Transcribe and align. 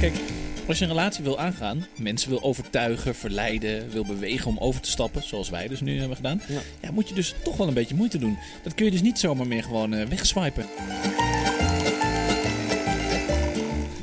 Kijk, 0.00 0.14
als 0.68 0.78
je 0.78 0.84
een 0.84 0.90
relatie 0.90 1.24
wil 1.24 1.38
aangaan, 1.38 1.86
mensen 1.96 2.30
wil 2.30 2.42
overtuigen, 2.42 3.14
verleiden, 3.14 3.90
wil 3.90 4.04
bewegen 4.04 4.46
om 4.50 4.58
over 4.58 4.80
te 4.80 4.90
stappen, 4.90 5.22
zoals 5.22 5.50
wij 5.50 5.68
dus 5.68 5.80
nu 5.80 5.98
hebben 5.98 6.16
gedaan, 6.16 6.42
Ja. 6.48 6.60
ja. 6.80 6.90
moet 6.90 7.08
je 7.08 7.14
dus 7.14 7.34
toch 7.42 7.56
wel 7.56 7.68
een 7.68 7.74
beetje 7.74 7.94
moeite 7.94 8.18
doen. 8.18 8.38
Dat 8.62 8.74
kun 8.74 8.84
je 8.84 8.90
dus 8.90 9.02
niet 9.02 9.18
zomaar 9.18 9.46
meer 9.46 9.62
gewoon 9.62 9.94
eh, 9.94 10.06
wegswipen. 10.06 10.66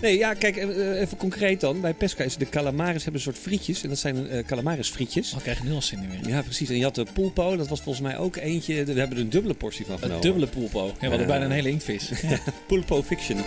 Nee, 0.02 0.18
ja, 0.18 0.34
kijk, 0.34 0.58
eh, 0.58 1.00
even 1.02 1.18
concreet 1.18 1.60
dan. 1.62 1.82
Bij 1.82 1.94
Pesca 1.94 2.24
is 2.24 2.38
de 2.38 2.50
calamaris 2.50 3.04
hebben 3.04 3.22
een 3.22 3.34
soort 3.34 3.38
frietjes. 3.44 3.84
En 3.84 3.90
dat 3.90 3.98
zijn 3.98 4.30
eh 4.30 4.46
calamaris 4.46 4.90
frietjes. 4.90 5.30
Dan 5.32 5.42
krijg 5.42 5.58
je 5.58 5.64
nu 5.64 5.74
al 5.74 5.82
zin 5.82 6.04
in 6.04 6.10
weer. 6.10 6.30
Ja, 6.30 6.42
precies. 6.42 6.70
En 6.70 6.78
je 6.78 6.84
had 6.84 6.96
de 6.96 7.06
pulpo, 7.14 7.56
dat 7.56 7.68
was 7.68 7.82
volgens 7.82 8.06
mij 8.06 8.18
ook 8.18 8.36
eentje. 8.36 8.74
We 8.84 8.94
hebben 9.00 9.18
er 9.18 9.24
een 9.24 9.30
dubbele 9.30 9.54
portie 9.54 9.86
van 9.86 9.98
Een 10.02 10.22
dubbele 10.22 10.48
poelpo. 10.48 10.86
Ja, 10.86 10.92
we 11.00 11.00
hadden 11.08 11.20
Ja. 11.20 11.26
bijna 11.28 11.46
een 11.46 11.52
hele 11.52 11.70
inktvis. 11.70 12.12
Pulpo 12.68 13.04
fiction. 13.04 13.38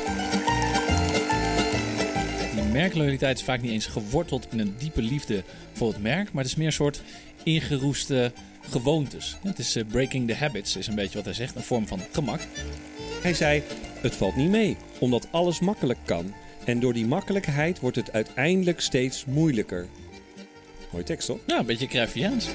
Merkloyaliteit 2.78 3.38
is 3.38 3.44
vaak 3.44 3.60
niet 3.60 3.70
eens 3.70 3.86
geworteld 3.86 4.46
in 4.52 4.58
een 4.58 4.74
diepe 4.78 5.02
liefde 5.02 5.42
voor 5.72 5.88
het 5.88 6.02
merk, 6.02 6.32
maar 6.32 6.42
het 6.42 6.52
is 6.52 6.58
meer 6.58 6.66
een 6.66 6.72
soort 6.72 7.02
ingeroeste 7.42 8.32
gewoontes. 8.60 9.36
Het 9.42 9.58
is 9.58 9.76
eh, 9.76 9.84
breaking 9.86 10.28
the 10.28 10.34
habits, 10.34 10.76
is 10.76 10.86
een 10.86 10.94
beetje 10.94 11.16
wat 11.16 11.24
hij 11.24 11.34
zegt, 11.34 11.56
een 11.56 11.62
vorm 11.62 11.86
van 11.86 12.00
gemak. 12.12 12.40
Hij 13.22 13.34
zei, 13.34 13.62
het 14.00 14.16
valt 14.16 14.36
niet 14.36 14.50
mee, 14.50 14.76
omdat 14.98 15.28
alles 15.30 15.60
makkelijk 15.60 15.98
kan. 16.04 16.34
En 16.64 16.80
door 16.80 16.92
die 16.92 17.06
makkelijkheid 17.06 17.80
wordt 17.80 17.96
het 17.96 18.12
uiteindelijk 18.12 18.80
steeds 18.80 19.24
moeilijker. 19.24 19.86
Mooie 20.92 21.04
tekst, 21.04 21.26
toch? 21.26 21.38
Ja, 21.46 21.58
een 21.58 21.66
beetje 21.66 21.86
Cruyffiaans. 21.86 22.46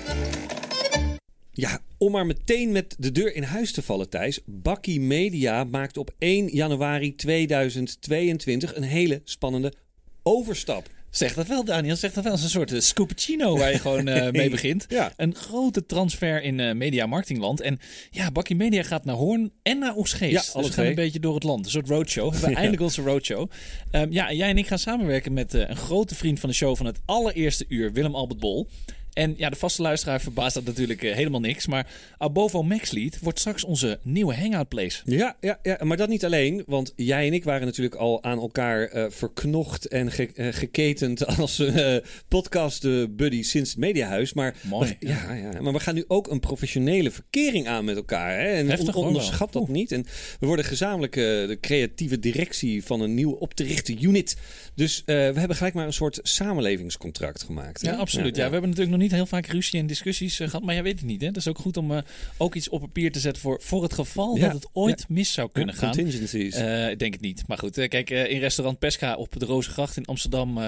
Ja, 1.52 1.80
om 1.98 2.12
maar 2.12 2.26
meteen 2.26 2.72
met 2.72 2.96
de 2.98 3.12
deur 3.12 3.36
in 3.36 3.44
huis 3.44 3.72
te 3.72 3.82
vallen, 3.82 4.10
Thijs. 4.10 4.40
Bakkie 4.46 5.02
Media 5.02 5.64
maakt 5.64 5.98
op 5.98 6.12
1 6.18 6.48
januari 6.48 7.16
2022 7.16 8.76
een 8.76 8.84
hele 8.84 9.22
spannende 9.24 9.74
overstap. 10.24 10.88
Zeg 11.10 11.34
dat 11.34 11.48
wel, 11.48 11.64
Daniel. 11.64 11.96
Zeg 11.96 12.14
dat 12.14 12.24
wel. 12.24 12.34
Is 12.34 12.44
een 12.44 12.50
soort 12.50 12.72
uh, 12.72 12.80
scooppuccino 12.80 13.58
waar 13.58 13.72
je 13.72 13.80
gewoon 13.80 14.08
eh, 14.08 14.32
mee 14.32 14.50
begint. 14.58 14.86
Ja. 14.90 15.14
Een 15.18 15.36
grote 15.36 15.86
transfer 15.86 16.42
in 16.42 16.60
eh, 16.60 16.76
media 16.76 17.06
marketingland. 17.06 17.62
En 17.62 17.80
ja, 18.12 18.32
Bakkie 18.32 18.56
Media 18.56 18.84
gaat 18.84 19.06
naar 19.06 19.16
Hoorn 19.16 19.52
en 19.64 19.80
naar 19.80 19.98
Oesgeest. 19.98 20.32
Ja, 20.32 20.40
dus 20.40 20.54
we 20.54 20.62
gaan 20.62 20.70
twee. 20.72 20.90
een 20.90 20.96
beetje 20.96 21.20
door 21.20 21.34
het 21.36 21.44
land. 21.44 21.66
Een 21.66 21.72
soort 21.72 21.88
roadshow. 21.90 22.26
We 22.26 22.32
hebben 22.32 22.50
Ja. 22.50 22.56
eindelijk 22.56 22.84
onze 22.84 23.02
roadshow. 23.02 23.50
Ehm, 23.92 24.12
ja, 24.12 24.30
en 24.30 24.36
jij 24.36 24.50
en 24.50 24.58
ik 24.58 24.68
gaan 24.68 24.80
samenwerken 24.80 25.34
met 25.34 25.54
eh, 25.54 25.70
een 25.70 25.76
grote 25.76 26.16
vriend 26.16 26.40
van 26.40 26.50
de 26.50 26.56
show 26.56 26.76
van 26.76 26.86
het 26.86 27.00
allereerste 27.06 27.66
uur, 27.68 27.92
Willem 27.94 28.16
Albert 28.16 28.40
Bol. 28.40 28.68
En 29.14 29.34
ja, 29.38 29.50
de 29.50 29.56
vaste 29.56 29.82
luisteraar 29.82 30.22
verbaast 30.22 30.54
dat 30.54 30.64
natuurlijk 30.64 31.04
eh, 31.04 31.14
helemaal 31.16 31.40
niks. 31.40 31.68
Maar 31.68 31.88
Abovo 32.18 32.64
Maxlead 32.64 33.20
wordt 33.20 33.40
straks 33.40 33.64
onze 33.64 34.00
nieuwe 34.04 34.36
hangout 34.36 34.68
place. 34.70 35.02
Ja, 35.06 35.36
ja, 35.42 35.60
ja, 35.64 35.78
maar 35.84 35.98
dat 35.98 36.10
niet 36.10 36.26
alleen. 36.26 36.64
Want 36.66 36.94
jij 36.96 37.28
en 37.28 37.34
ik 37.34 37.44
waren 37.44 37.66
natuurlijk 37.66 37.96
al 37.96 38.24
aan 38.24 38.40
elkaar 38.40 38.84
eh, 38.88 39.06
verknocht 39.10 39.88
en 39.88 40.12
ge- 40.12 40.32
eh, 40.36 40.48
geketend 40.52 41.26
als 41.38 41.60
eh 41.60 41.96
podcast 42.28 42.82
buddy 43.16 43.42
sinds 43.44 43.70
het 43.70 43.80
Mediahuis. 43.80 44.34
Maar, 44.34 44.56
Mooi, 44.62 44.98
we- 45.00 45.08
ja. 45.08 45.34
Ja, 45.34 45.62
maar 45.62 45.74
we 45.74 45.80
gaan 45.80 45.96
nu 45.96 46.04
ook 46.08 46.28
een 46.32 46.40
professionele 46.40 47.12
verkering 47.12 47.68
aan 47.68 47.86
met 47.86 47.96
elkaar. 47.96 48.40
Hè? 48.40 48.46
En 48.48 48.68
Heftig, 48.70 48.96
on- 48.96 49.06
onderschat 49.06 49.54
dat 49.54 49.68
niet. 49.68 49.92
En 49.92 50.06
we 50.40 50.46
worden 50.46 50.66
gezamenlijk 50.66 51.14
de 51.14 51.58
creatieve 51.62 52.20
directie 52.20 52.84
van 52.84 53.02
een 53.02 53.14
nieuw 53.14 53.32
op 53.32 53.54
te 53.54 53.64
richten 53.64 54.04
unit. 54.04 54.38
Dus 54.76 55.02
we 55.06 55.14
hebben 55.14 55.56
gelijk 55.58 55.74
maar 55.76 55.86
een 55.86 55.94
soort 55.94 56.20
samenlevingscontract 56.24 57.44
gemaakt. 57.44 57.82
hè? 57.82 57.90
Ja, 57.92 57.96
absoluut. 57.98 58.36
Ja, 58.36 58.46
we 58.46 58.52
hebben 58.52 58.70
natuurlijk 58.70 58.90
nog 58.98 59.00
niet 59.04 59.12
heel 59.12 59.26
vaak 59.26 59.46
ruzie 59.46 59.80
en 59.80 59.88
discussies 59.88 60.40
eh, 60.40 60.48
gehad, 60.50 60.66
maar 60.66 60.74
jij 60.74 60.84
weet 60.84 61.00
het 61.00 61.06
niet. 61.08 61.22
Hè? 61.22 61.28
Het 61.28 61.38
is 61.38 61.48
ook 61.48 61.58
goed 61.58 61.78
om 61.78 61.92
eh, 61.92 62.02
ook 62.38 62.56
iets 62.56 62.70
op 62.70 62.80
papier 62.82 63.12
te 63.12 63.20
zetten 63.20 63.42
voor, 63.42 63.62
voor 63.62 63.84
het 63.84 63.94
geval 63.94 64.36
Ja, 64.38 64.44
dat 64.46 64.54
het 64.54 64.68
ooit 64.74 65.06
mis 65.10 65.34
zou 65.34 65.50
kunnen 65.52 65.76
gaan. 65.76 65.92
Contingencies. 65.96 66.56
Eh, 66.56 66.90
ik 66.90 67.00
denk 67.00 67.14
het 67.14 67.22
niet. 67.22 67.44
Maar 67.48 67.58
goed, 67.58 67.88
kijk, 67.88 68.10
in 68.10 68.40
restaurant 68.40 68.80
Pesca 68.80 69.16
op 69.16 69.40
de 69.40 69.46
Rozengracht 69.46 69.98
in 69.98 70.06
Amsterdam 70.06 70.60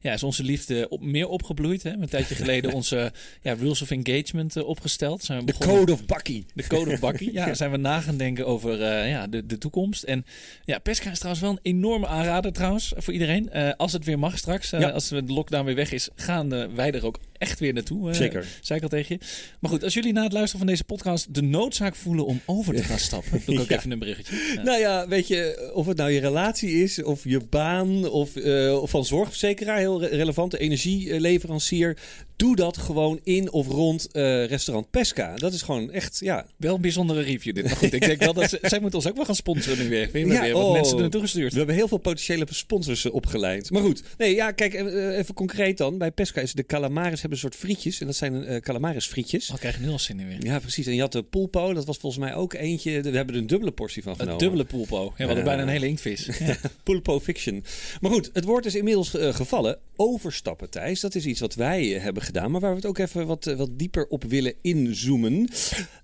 ja, 0.00 0.12
is 0.12 0.22
onze 0.22 0.42
liefde 0.42 0.88
op, 0.88 1.00
meer 1.02 1.28
opgebloeid. 1.28 1.82
Hè? 1.82 1.90
Een 1.90 2.08
tijdje 2.08 2.34
geleden 2.34 2.72
onze 2.80 3.12
ja, 3.42 3.52
Rules 3.54 3.82
of 3.82 3.90
Engagement 3.90 4.56
opgesteld. 4.62 5.24
Zijn 5.24 5.40
we 5.40 5.46
de 5.46 5.52
begonnen- 5.52 5.76
Code 5.78 5.92
of 5.92 6.04
Bakkie. 6.06 6.44
de 6.54 6.66
code 6.66 6.92
of 6.92 7.00
Bakkie. 7.00 7.32
Ja, 7.40 7.54
zijn 7.54 7.70
we 7.70 7.76
na 7.76 8.00
gaan 8.00 8.16
denken 8.16 8.46
over 8.46 8.84
ja, 9.06 9.26
de, 9.26 9.46
de 9.46 9.58
toekomst. 9.58 10.02
En 10.02 10.24
ja, 10.64 10.78
Pesca 10.78 11.10
is 11.10 11.16
trouwens 11.18 11.42
wel 11.44 11.50
een 11.50 11.58
enorme 11.62 12.06
aanrader 12.06 12.52
trouwens 12.52 12.92
voor 12.96 13.12
iedereen. 13.12 13.52
Als 13.76 13.92
het 13.92 14.04
weer 14.04 14.18
mag 14.18 14.38
straks, 14.38 14.70
Ja. 14.70 14.88
als 14.90 15.08
de 15.08 15.22
lockdown 15.26 15.64
weer 15.64 15.74
weg 15.74 15.92
is, 15.92 16.08
gaan 16.14 16.74
wij 16.74 16.92
er 16.92 17.06
ook 17.06 17.18
echt 17.38 17.58
weer 17.60 17.74
naartoe. 17.88 18.10
eh, 18.10 18.16
Zeker. 18.16 18.46
Zei 18.60 18.78
ik 18.78 18.84
al 18.84 18.90
tegen 18.90 19.16
je. 19.20 19.26
Maar 19.60 19.70
goed, 19.70 19.84
als 19.84 19.94
jullie 19.94 20.12
na 20.12 20.22
het 20.22 20.32
luisteren 20.32 20.58
van 20.58 20.68
deze 20.68 20.84
podcast 20.84 21.34
de 21.34 21.42
noodzaak 21.42 21.94
voelen 21.94 22.26
om 22.26 22.40
over 22.46 22.74
te 22.74 22.82
gaan 22.84 22.98
stappen, 22.98 23.42
doe 23.46 23.54
ik 23.54 23.60
ook 23.60 23.68
Ja. 23.68 23.76
even 23.76 23.90
een 23.90 23.98
berichtje. 23.98 24.36
Ja. 24.54 24.62
Nou 24.62 24.78
ja, 24.80 25.08
weet 25.08 25.28
je, 25.28 25.70
of 25.74 25.86
het 25.86 25.96
nou 25.96 26.10
je 26.10 26.20
relatie 26.20 26.82
is, 26.82 27.02
of 27.02 27.24
je 27.24 27.40
baan, 27.50 28.08
of, 28.10 28.36
eh, 28.36 28.82
of 28.82 28.90
van 28.90 29.04
zorgverzekeraar, 29.04 29.78
heel 29.78 30.00
re- 30.00 30.06
relevant, 30.16 30.50
de 30.50 30.58
energieleverancier. 30.58 31.96
Doe 32.36 32.56
dat 32.56 32.76
gewoon 32.76 33.20
in 33.24 33.52
of 33.52 33.66
rond 33.66 34.08
eh, 34.12 34.44
restaurant 34.46 34.90
Pesca. 34.90 35.34
Dat 35.36 35.52
is 35.52 35.62
gewoon 35.62 35.90
echt, 35.90 36.18
ja. 36.20 36.46
Wel 36.56 36.74
een 36.74 36.80
bijzondere 36.80 37.20
review 37.20 37.54
dit. 37.54 37.64
Maar 37.64 37.76
goed, 37.76 37.92
ik 37.92 38.00
denk 38.00 38.20
wel 38.22 38.32
dat 38.32 38.48
ze, 38.50 38.58
zij 38.72 38.80
moeten 38.80 38.98
ons 38.98 39.08
ook 39.08 39.16
wel 39.16 39.24
gaan 39.24 39.34
sponsoren 39.34 39.78
nu 39.78 39.88
weer. 39.88 40.08
Weer, 40.12 40.26
Ja, 40.26 40.40
weer 40.40 40.52
wat 40.52 40.64
oh. 40.64 40.72
mensen 40.72 40.94
er 40.94 41.00
naartoe 41.00 41.20
gestuurd. 41.20 41.52
We 41.52 41.58
hebben 41.58 41.74
heel 41.76 41.88
veel 41.88 41.98
potentiële 41.98 42.46
sponsors 42.50 43.06
opgeleid. 43.06 43.70
Maar 43.70 43.82
goed, 43.82 44.02
nee, 44.18 44.34
ja, 44.34 44.50
kijk, 44.50 44.74
even 44.74 45.34
concreet 45.34 45.76
dan. 45.78 45.98
Bij 45.98 46.10
Pesca 46.10 46.40
is 46.40 46.52
de 46.52 46.66
calamaris 46.66 47.20
hebben 47.20 47.30
een 47.38 47.50
soort 47.50 47.56
frietjes. 47.70 48.00
En 48.00 48.06
dat 48.06 48.16
zijn 48.16 48.44
eh 48.44 48.60
calamaris 48.60 49.06
frietjes. 49.06 49.50
Oh, 49.50 49.56
krijg 49.56 49.76
je 49.78 49.84
nu 49.84 49.90
al 49.90 49.98
zin 49.98 50.20
in 50.20 50.28
weer. 50.28 50.44
Ja, 50.44 50.58
precies. 50.58 50.86
En 50.86 50.94
je 50.94 51.00
had 51.00 51.12
de 51.12 51.22
pulpo, 51.22 51.72
dat 51.74 51.84
was 51.84 51.96
volgens 51.98 52.22
mij 52.24 52.34
ook 52.34 52.52
eentje. 52.54 53.00
We 53.00 53.10
hebben 53.16 53.34
er 53.34 53.40
een 53.40 53.46
dubbele 53.46 53.70
portie 53.72 54.02
van 54.02 54.12
genomen. 54.12 54.32
Een 54.34 54.40
dubbele 54.40 54.64
poelpo. 54.64 55.02
Ja, 55.04 55.10
we 55.16 55.22
hadden 55.24 55.36
Ja. 55.38 55.44
bijna 55.44 55.62
een 55.62 55.68
hele 55.68 55.86
inktvis. 55.86 56.28
Pulpo 56.82 57.20
fiction. 57.20 57.64
Maar 58.00 58.10
goed, 58.10 58.30
het 58.32 58.44
woord 58.44 58.66
is 58.66 58.74
inmiddels 58.74 59.14
eh, 59.16 59.34
gevallen. 59.34 59.78
Overstappen, 59.96 60.70
Thijs. 60.70 61.00
Dat 61.00 61.14
is 61.14 61.26
iets 61.26 61.40
wat 61.40 61.54
wij 61.54 61.94
eh, 61.96 62.02
hebben 62.02 62.22
gedaan. 62.22 62.50
Maar 62.50 62.60
waar 62.60 62.70
we 62.70 62.76
het 62.76 62.86
ook 62.86 62.98
even 62.98 63.26
wat, 63.26 63.46
eh, 63.46 63.56
wat 63.56 63.78
dieper 63.78 64.06
op 64.08 64.24
willen 64.24 64.54
inzoomen. 64.62 65.48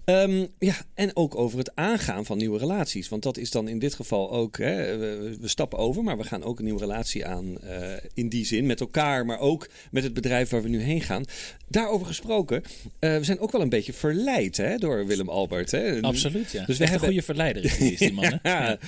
Ehm, 0.04 0.46
ja, 0.58 0.74
en 0.94 1.16
ook 1.16 1.36
over 1.36 1.58
het 1.58 1.70
aangaan 1.74 2.24
van 2.24 2.38
nieuwe 2.38 2.58
relaties. 2.58 3.08
Want 3.08 3.22
dat 3.22 3.36
is 3.36 3.50
dan 3.50 3.68
in 3.68 3.78
dit 3.78 3.94
geval 3.94 4.32
ook... 4.32 4.58
Hè, 4.58 4.96
we, 4.98 5.36
we 5.40 5.48
stappen 5.48 5.78
over, 5.78 6.02
maar 6.02 6.16
we 6.16 6.24
gaan 6.24 6.42
ook 6.42 6.58
een 6.58 6.64
nieuwe 6.64 6.80
relatie 6.80 7.26
aan. 7.26 7.58
eh, 7.60 7.92
in 8.14 8.28
die 8.28 8.44
zin, 8.44 8.66
met 8.66 8.80
elkaar, 8.80 9.26
maar 9.26 9.38
ook 9.38 9.68
met 9.90 10.02
het 10.02 10.14
bedrijf 10.14 10.48
waar 10.50 10.62
we 10.62 10.68
nu 10.68 10.80
heen 10.80 11.00
gaan. 11.00 11.24
Daarover 11.68 12.06
gesproken, 12.06 12.62
eh, 12.98 13.16
we 13.16 13.24
zijn 13.24 13.38
ook 13.38 13.52
wel 13.52 13.60
een 13.60 13.68
beetje 13.68 13.92
verleid 13.92 14.56
hè, 14.56 14.76
door 14.76 15.06
Willem 15.06 15.28
Albert. 15.28 15.70
Hè. 15.70 16.00
Absoluut, 16.00 16.50
ja. 16.52 16.64
Dus 16.64 16.76
we 16.78 16.82
echt 16.82 16.92
hebben- 16.92 17.08
een 17.08 17.14
goede 17.14 17.22
verleider 17.22 17.64
is 17.64 17.98
die, 17.98 18.12
man. 18.12 18.24
Hè? 18.24 18.36
Ja, 18.50 18.78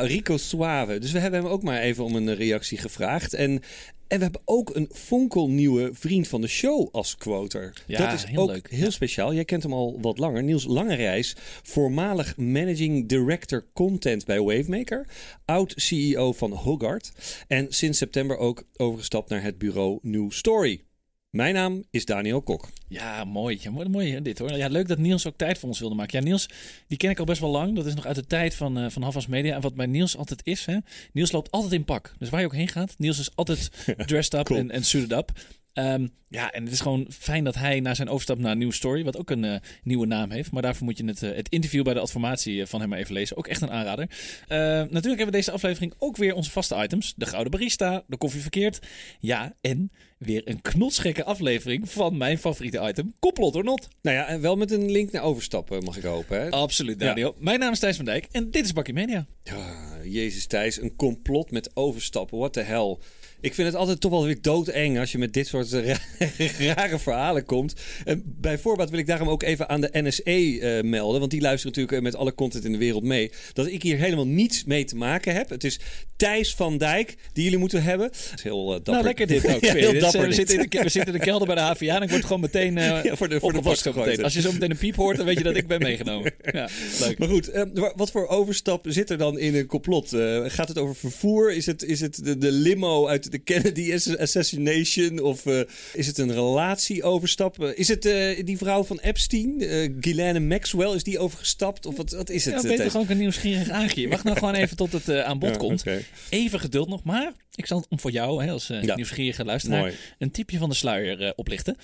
Rico 0.00 0.36
Suave. 0.36 0.98
Dus 0.98 1.12
we 1.12 1.18
hebben 1.18 1.42
hem 1.42 1.48
ook 1.50 1.62
maar 1.62 1.80
even 1.80 2.04
om 2.04 2.16
een 2.16 2.34
reactie 2.34 2.78
gevraagd. 2.78 3.34
En, 3.34 3.50
en 4.08 4.16
we 4.18 4.22
hebben 4.22 4.40
ook 4.44 4.74
een 4.74 4.88
fonkelnieuwe 4.92 5.90
vriend 5.92 6.28
van 6.28 6.40
de 6.40 6.46
show 6.46 6.88
als 6.92 7.16
quoter. 7.16 7.72
Ja, 7.86 7.98
dat 8.04 8.12
is 8.12 8.24
heel 8.24 8.42
ook 8.42 8.48
leuk. 8.50 8.70
heel 8.70 8.84
Ja. 8.84 8.90
speciaal. 8.90 9.34
Jij 9.34 9.44
kent 9.44 9.62
hem 9.62 9.72
al 9.72 9.98
wat 10.00 10.18
langer. 10.18 10.42
Niels 10.42 10.64
Langerijs, 10.64 11.36
voormalig 11.62 12.36
managing 12.36 13.08
director 13.08 13.66
content 13.74 14.24
bij 14.24 14.40
Wavemaker. 14.40 15.06
Oud 15.44 15.72
CEO 15.76 16.32
van 16.32 16.52
Hogarth. 16.52 17.12
En 17.48 17.66
sinds 17.68 17.98
september 17.98 18.36
ook 18.36 18.64
overgestapt 18.76 19.30
naar 19.30 19.42
het 19.42 19.58
bureau 19.58 19.98
New 20.02 20.30
Story. 20.30 20.80
Mijn 21.30 21.54
naam 21.54 21.84
is 21.90 22.04
Daniel 22.04 22.42
Kok. 22.42 22.68
Ja, 22.88 23.24
mooi. 23.24 23.58
Ja, 23.60 23.70
mooi, 23.70 23.88
mooi 23.88 24.22
dit 24.22 24.38
hoor. 24.38 24.52
Ja, 24.52 24.68
leuk 24.68 24.88
dat 24.88 24.98
Niels 24.98 25.26
ook 25.26 25.36
tijd 25.36 25.58
voor 25.58 25.68
ons 25.68 25.78
wilde 25.78 25.94
maken. 25.94 26.18
Ja, 26.18 26.24
Niels, 26.24 26.48
die 26.86 26.98
ken 26.98 27.10
ik 27.10 27.18
al 27.18 27.24
best 27.24 27.40
wel 27.40 27.50
lang. 27.50 27.76
Dat 27.76 27.86
is 27.86 27.94
nog 27.94 28.06
uit 28.06 28.16
de 28.16 28.26
tijd 28.26 28.54
van, 28.54 28.78
eh 28.78 28.90
van 28.90 29.02
Havas 29.02 29.26
Media. 29.26 29.54
En 29.54 29.60
wat 29.60 29.74
bij 29.74 29.86
Niels 29.86 30.16
altijd 30.16 30.40
is, 30.44 30.66
hè. 30.66 30.76
Niels 31.12 31.32
loopt 31.32 31.50
altijd 31.50 31.72
in 31.72 31.84
pak. 31.84 32.14
Dus 32.18 32.28
waar 32.28 32.40
je 32.40 32.46
ook 32.46 32.54
heen 32.54 32.68
gaat, 32.68 32.94
Niels 32.98 33.18
is 33.18 33.30
altijd 33.34 33.70
dressed 34.06 34.34
up 34.34 34.44
Cool. 34.44 34.58
en, 34.58 34.70
en 34.70 34.84
suited 34.84 35.18
up. 35.18 35.32
Ehm, 35.72 36.06
ja, 36.28 36.50
en 36.50 36.64
het 36.64 36.72
is 36.72 36.80
gewoon 36.80 37.06
fijn 37.10 37.44
dat 37.44 37.54
hij 37.54 37.80
na 37.80 37.94
zijn 37.94 38.08
overstap 38.08 38.38
naar 38.38 38.56
New 38.56 38.72
Story, 38.72 39.04
wat 39.04 39.16
ook 39.16 39.30
een 39.30 39.44
eh, 39.44 39.56
nieuwe 39.82 40.06
naam 40.06 40.30
heeft. 40.30 40.50
Maar 40.52 40.62
daarvoor 40.62 40.84
moet 40.84 40.98
je 40.98 41.04
het, 41.04 41.22
eh, 41.22 41.34
het 41.34 41.48
interview 41.48 41.84
bij 41.84 41.94
de 41.94 42.00
adformatie 42.00 42.66
van 42.66 42.80
hem 42.80 42.88
maar 42.88 42.98
even 42.98 43.14
lezen. 43.14 43.36
Ook 43.36 43.46
echt 43.46 43.60
een 43.62 43.70
aanrader. 43.70 44.06
Eh, 44.48 44.58
natuurlijk 44.58 45.02
hebben 45.02 45.26
we 45.26 45.30
deze 45.30 45.50
aflevering 45.50 45.94
ook 45.98 46.16
weer 46.16 46.34
onze 46.34 46.50
vaste 46.50 46.82
items. 46.82 47.14
De 47.16 47.26
Gouden 47.26 47.50
Barista, 47.50 48.02
de 48.06 48.16
Koffie 48.16 48.40
Verkeerd. 48.40 48.86
Ja, 49.20 49.54
en 49.60 49.90
weer 50.18 50.42
een 50.44 50.62
knotsgekke 50.62 51.24
aflevering 51.24 51.90
van 51.90 52.16
mijn 52.16 52.38
favoriete 52.38 52.88
item, 52.88 53.14
Complot 53.18 53.56
or 53.56 53.64
Not. 53.64 53.88
Nou 54.02 54.16
ja, 54.16 54.26
en 54.26 54.40
wel 54.40 54.56
met 54.56 54.70
een 54.70 54.90
link 54.90 55.12
naar 55.12 55.22
overstappen, 55.22 55.84
mag 55.84 55.96
ik 55.96 56.02
hopen. 56.02 56.40
Hè? 56.40 56.50
Absoluut, 56.50 56.98
Daniel. 56.98 57.34
Mijn 57.38 57.58
naam 57.58 57.72
is 57.72 57.78
Thijs 57.78 57.96
van 57.96 58.04
Dijk 58.04 58.26
en 58.30 58.50
dit 58.50 58.64
is 58.64 58.72
Bakkie 58.72 58.94
Media. 58.94 59.26
Ja, 59.42 59.95
Jezus 60.10 60.46
Thijs, 60.46 60.80
een 60.80 60.96
complot 60.96 61.50
met 61.50 61.70
overstappen. 61.74 62.38
What 62.38 62.52
the 62.52 62.60
hell. 62.60 62.96
Ik 63.40 63.54
vind 63.54 63.66
het 63.68 63.76
altijd 63.76 64.00
toch 64.00 64.10
wel 64.10 64.24
weer 64.24 64.38
doodeng 64.40 64.98
als 64.98 65.12
je 65.12 65.18
met 65.18 65.32
dit 65.32 65.46
soort 65.46 65.72
ra- 65.72 65.98
rare 66.74 66.98
verhalen 66.98 67.44
komt. 67.44 67.74
En 68.04 68.22
bij 68.40 68.58
voorbaat 68.58 68.90
wil 68.90 68.98
ik 68.98 69.06
daarom 69.06 69.28
ook 69.28 69.42
even 69.42 69.68
aan 69.68 69.80
de 69.80 69.88
NSE 69.92 70.22
eh, 70.60 70.82
melden. 70.82 71.18
Want 71.20 71.30
die 71.30 71.40
luisteren 71.40 71.66
natuurlijk 71.76 71.96
eh, 71.96 72.02
met 72.12 72.14
alle 72.20 72.34
content 72.34 72.64
in 72.64 72.72
de 72.72 72.78
wereld 72.78 73.02
mee. 73.02 73.30
Dat 73.52 73.66
ik 73.66 73.82
hier 73.82 73.96
helemaal 73.98 74.26
niets 74.26 74.64
mee 74.64 74.84
te 74.84 74.96
maken 74.96 75.34
heb. 75.34 75.48
Het 75.48 75.64
is 75.64 75.78
Thijs 76.16 76.54
van 76.54 76.78
Dijk 76.78 77.14
die 77.32 77.44
jullie 77.44 77.58
moeten 77.58 77.82
hebben. 77.82 78.08
Dat 78.08 78.32
is 78.36 78.42
heel 78.42 78.62
eh, 78.64 78.68
dapper. 78.74 78.92
Nou, 78.92 79.04
lekker 79.04 79.26
dit 79.26 79.46
ook. 79.54 79.60
Ja, 79.64 79.72
heel 79.74 79.90
Dit 79.92 80.00
trap 80.00 80.14
er 80.14 80.26
we, 80.26 80.32
zitten 80.32 80.58
in 80.60 80.66
de, 80.70 80.78
we 80.82 80.88
zitten 80.88 81.12
in 81.12 81.18
de 81.18 81.24
kelder 81.24 81.46
bij 81.46 81.56
de 81.56 81.62
HVA 81.62 81.96
en 81.96 82.02
ik 82.02 82.10
word 82.10 82.24
gewoon 82.24 82.40
meteen 82.40 82.78
eh 82.78 82.84
Ja, 83.04 83.16
voor 83.16 83.28
de, 83.28 83.40
voor 83.40 83.52
de 83.52 83.76
gegooid. 83.76 84.22
Als 84.22 84.34
je 84.34 84.40
zo 84.40 84.52
meteen 84.52 84.70
een 84.70 84.76
piep 84.76 84.96
hoort, 84.96 85.16
dan 85.16 85.26
weet 85.26 85.38
je 85.38 85.44
dat 85.44 85.56
ik 85.56 85.66
ben 85.66 85.78
meegenomen. 85.82 86.32
Ja, 86.52 86.68
leuk. 87.00 87.18
Maar 87.18 87.28
goed, 87.28 87.48
eh, 87.48 87.62
wa- 87.74 87.92
wat 87.96 88.10
voor 88.10 88.26
overstap 88.26 88.84
zit 88.88 89.10
er 89.10 89.18
dan 89.18 89.38
in 89.38 89.54
een 89.54 89.66
complot? 89.66 89.95
Eh, 90.04 90.44
gaat 90.46 90.68
het 90.68 90.78
over 90.78 90.96
vervoer? 90.96 91.52
Is 91.52 91.66
het, 91.66 91.82
is 91.82 92.00
het 92.00 92.24
de, 92.24 92.38
de 92.38 92.52
limo 92.52 93.06
uit 93.06 93.30
de 93.30 93.38
Kennedy 93.38 93.92
ass- 93.94 94.16
assassination? 94.16 95.18
Of 95.20 95.46
eh, 95.46 95.60
is 95.94 96.06
het 96.06 96.18
een 96.18 96.32
relatieoverstap? 96.32 97.62
Eh, 97.64 97.70
is 97.78 97.88
het 97.88 98.02
die 98.46 98.56
vrouw 98.56 98.84
van 98.84 98.98
Epstein, 98.98 99.54
Ghislaine 100.00 100.40
Maxwell, 100.40 100.94
is 100.94 101.02
die 101.02 101.18
overgestapt? 101.18 101.86
Of 101.86 101.96
wat, 101.96 102.10
wat 102.12 102.30
is 102.30 102.44
het? 102.44 102.62
Ja, 102.62 102.68
beter 102.68 102.90
gewoon 102.90 103.06
een 103.10 103.18
nieuwsgierig 103.18 103.68
aagje. 103.70 104.08
Wacht 104.08 104.24
nou 104.24 104.36
gewoon 104.38 104.54
even 104.54 104.76
tot 104.76 104.92
het 104.92 105.10
aan 105.10 105.38
bod 105.38 105.50
Ja, 105.50 105.56
komt. 105.56 105.84
Even 106.28 106.60
geduld 106.60 106.88
nog, 106.88 107.04
maar 107.04 107.32
ik 107.54 107.66
zal 107.66 107.78
het 107.78 107.86
om 107.88 108.00
voor 108.00 108.10
jou 108.10 108.44
hè, 108.44 108.50
als 108.50 108.66
Ja. 108.66 108.94
nieuwsgierige 108.96 109.44
luisteraar 109.44 109.80
Mooi. 109.80 109.92
een 110.18 110.30
tipje 110.30 110.58
van 110.58 110.68
de 110.68 110.74
sluier 110.74 111.32
oplichten. 111.36 111.76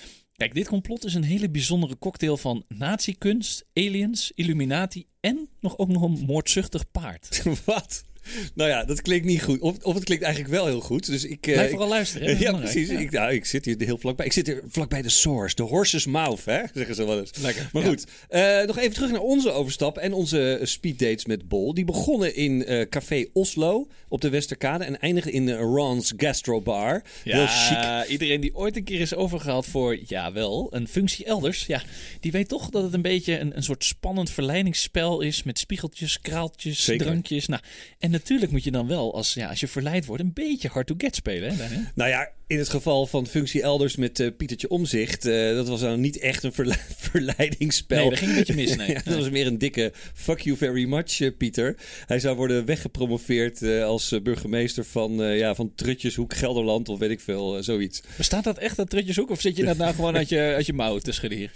Kijk, 0.43 0.55
dit 0.55 0.67
complot 0.67 1.05
is 1.05 1.13
een 1.13 1.23
hele 1.23 1.49
bijzondere 1.49 1.97
cocktail 1.97 2.37
van 2.37 2.63
nazi-kunst, 2.67 3.65
aliens, 3.73 4.31
illuminati 4.35 5.05
en 5.19 5.49
nog 5.59 5.77
ook 5.77 5.87
nog 5.87 6.01
een 6.01 6.23
moordzuchtig 6.25 6.91
paard. 6.91 7.43
wat? 7.65 8.03
Nou 8.55 8.69
ja, 8.69 8.83
dat 8.85 9.01
klinkt 9.01 9.25
niet 9.25 9.43
goed. 9.43 9.59
Of, 9.59 9.77
of 9.81 9.93
het 9.95 10.03
klinkt 10.03 10.23
eigenlijk 10.23 10.53
wel 10.53 10.65
heel 10.65 10.79
goed. 10.81 11.05
Dus 11.05 11.23
ik, 11.25 11.47
eh, 11.47 11.53
Blijf 11.53 11.63
ik- 11.65 11.69
vooral 11.69 11.89
luisteren. 11.89 12.27
Hè? 12.27 12.33
Ja, 12.43 12.53
precies. 12.53 12.89
Ik, 12.89 13.11
nou, 13.11 13.33
ik 13.33 13.45
zit 13.45 13.65
hier 13.65 13.75
heel 13.79 13.97
vlakbij. 13.97 14.25
Ik 14.25 14.31
zit 14.33 14.47
hier 14.47 14.63
vlakbij 14.67 15.01
de 15.01 15.09
source, 15.09 15.55
de 15.55 15.63
horse's 15.63 16.05
mouth, 16.05 16.45
hè? 16.45 16.61
zeggen 16.73 16.95
ze 16.95 17.05
wel 17.05 17.19
eens. 17.19 17.31
Lekker. 17.41 17.69
Maar 17.73 17.83
Ja. 17.83 17.87
goed, 17.89 18.05
eh, 18.29 18.61
nog 18.65 18.77
even 18.77 18.93
terug 18.93 19.11
naar 19.11 19.21
onze 19.21 19.51
overstap 19.51 19.97
en 19.97 20.13
onze 20.13 20.59
speeddates 20.63 21.25
met 21.25 21.47
Bol. 21.47 21.73
Die 21.73 21.85
begonnen 21.85 22.35
in 22.35 22.65
eh, 22.65 22.89
Café 22.89 23.25
Oslo 23.33 23.87
op 24.07 24.21
de 24.21 24.29
Westerkade 24.29 24.83
en 24.83 24.99
eindigden 24.99 25.33
in 25.33 25.49
eh, 25.49 25.59
Ron's 25.59 26.13
Gastrobar. 26.17 27.03
Heel 27.23 27.47
chic. 27.47 27.77
Ja, 27.77 28.05
iedereen 28.05 28.41
die 28.41 28.55
ooit 28.55 28.75
een 28.75 28.83
keer 28.83 28.99
is 28.99 29.15
overgehaald 29.15 29.65
voor, 29.65 29.97
jawel, 29.97 30.67
een 30.75 30.87
functie 30.87 31.25
elders. 31.25 31.65
Ja, 31.65 31.81
die 32.19 32.31
weet 32.31 32.47
toch 32.47 32.69
dat 32.69 32.83
het 32.83 32.93
een 32.93 33.01
beetje 33.01 33.39
een, 33.39 33.55
een 33.57 33.63
soort 33.63 33.83
spannend 33.83 34.29
verleidingsspel 34.29 35.21
is. 35.21 35.43
Met 35.43 35.59
spiegeltjes, 35.59 36.21
kraaltjes, 36.21 36.83
Zeker. 36.83 37.05
drankjes. 37.05 37.47
Nou, 37.47 37.61
en 37.99 38.12
natuurlijk 38.13 38.51
moet 38.51 38.63
je 38.63 38.71
dan 38.71 38.87
wel, 38.87 39.13
als, 39.13 39.33
ja, 39.33 39.49
als 39.49 39.59
je 39.59 39.67
verleid 39.67 40.05
wordt, 40.05 40.23
een 40.23 40.33
beetje 40.33 40.67
hard 40.67 40.87
to 40.87 40.95
get 40.97 41.15
spelen. 41.15 41.57
Hè? 41.57 41.81
Nou 41.95 42.09
ja, 42.09 42.29
in 42.47 42.57
het 42.57 42.69
geval 42.69 43.05
van 43.07 43.27
functie 43.27 43.61
elders 43.61 43.95
met 43.95 44.19
eh, 44.19 44.27
Pietertje 44.37 44.69
Omzicht, 44.69 45.25
eh, 45.25 45.53
dat 45.53 45.67
was 45.67 45.81
nou 45.81 45.97
niet 45.97 46.17
echt 46.19 46.43
een 46.43 46.53
verle- 46.53 46.75
verleidingsspel. 47.11 47.99
Nee, 47.99 48.09
dat 48.09 48.19
ging 48.19 48.31
een 48.31 48.37
beetje 48.37 48.55
mis. 48.55 48.75
Nee. 48.83 48.87
Ja, 48.91 49.01
dat 49.05 49.15
was 49.15 49.29
meer 49.29 49.47
een 49.47 49.57
dikke 49.57 49.91
fuck 50.13 50.39
you 50.39 50.57
very 50.57 50.85
much, 50.85 51.21
eh, 51.21 51.29
Pieter. 51.37 51.75
Hij 52.05 52.19
zou 52.19 52.35
worden 52.35 52.65
weggepromoveerd 52.65 53.63
als 53.63 54.15
burgemeester 54.23 54.85
van, 54.85 55.11
ja, 55.13 55.55
van 55.55 55.71
Trutjeshoek, 55.75 56.33
Gelderland 56.33 56.89
of 56.89 56.99
weet 56.99 57.09
ik 57.09 57.19
veel, 57.19 57.63
zoiets. 57.63 58.01
Bestaat 58.17 58.43
dat 58.43 58.57
echt, 58.57 58.75
dat 58.75 58.89
trutjeshoek? 58.89 59.29
Of 59.29 59.41
zit 59.41 59.57
je 59.57 59.63
dat 59.63 59.77
nou 59.77 59.95
gewoon 59.95 60.15
uit 60.15 60.29
je, 60.29 60.39
uit 60.39 60.65
je 60.65 60.73
mouw 60.73 60.97
te 60.97 61.11
schudden 61.11 61.37
hier? 61.37 61.51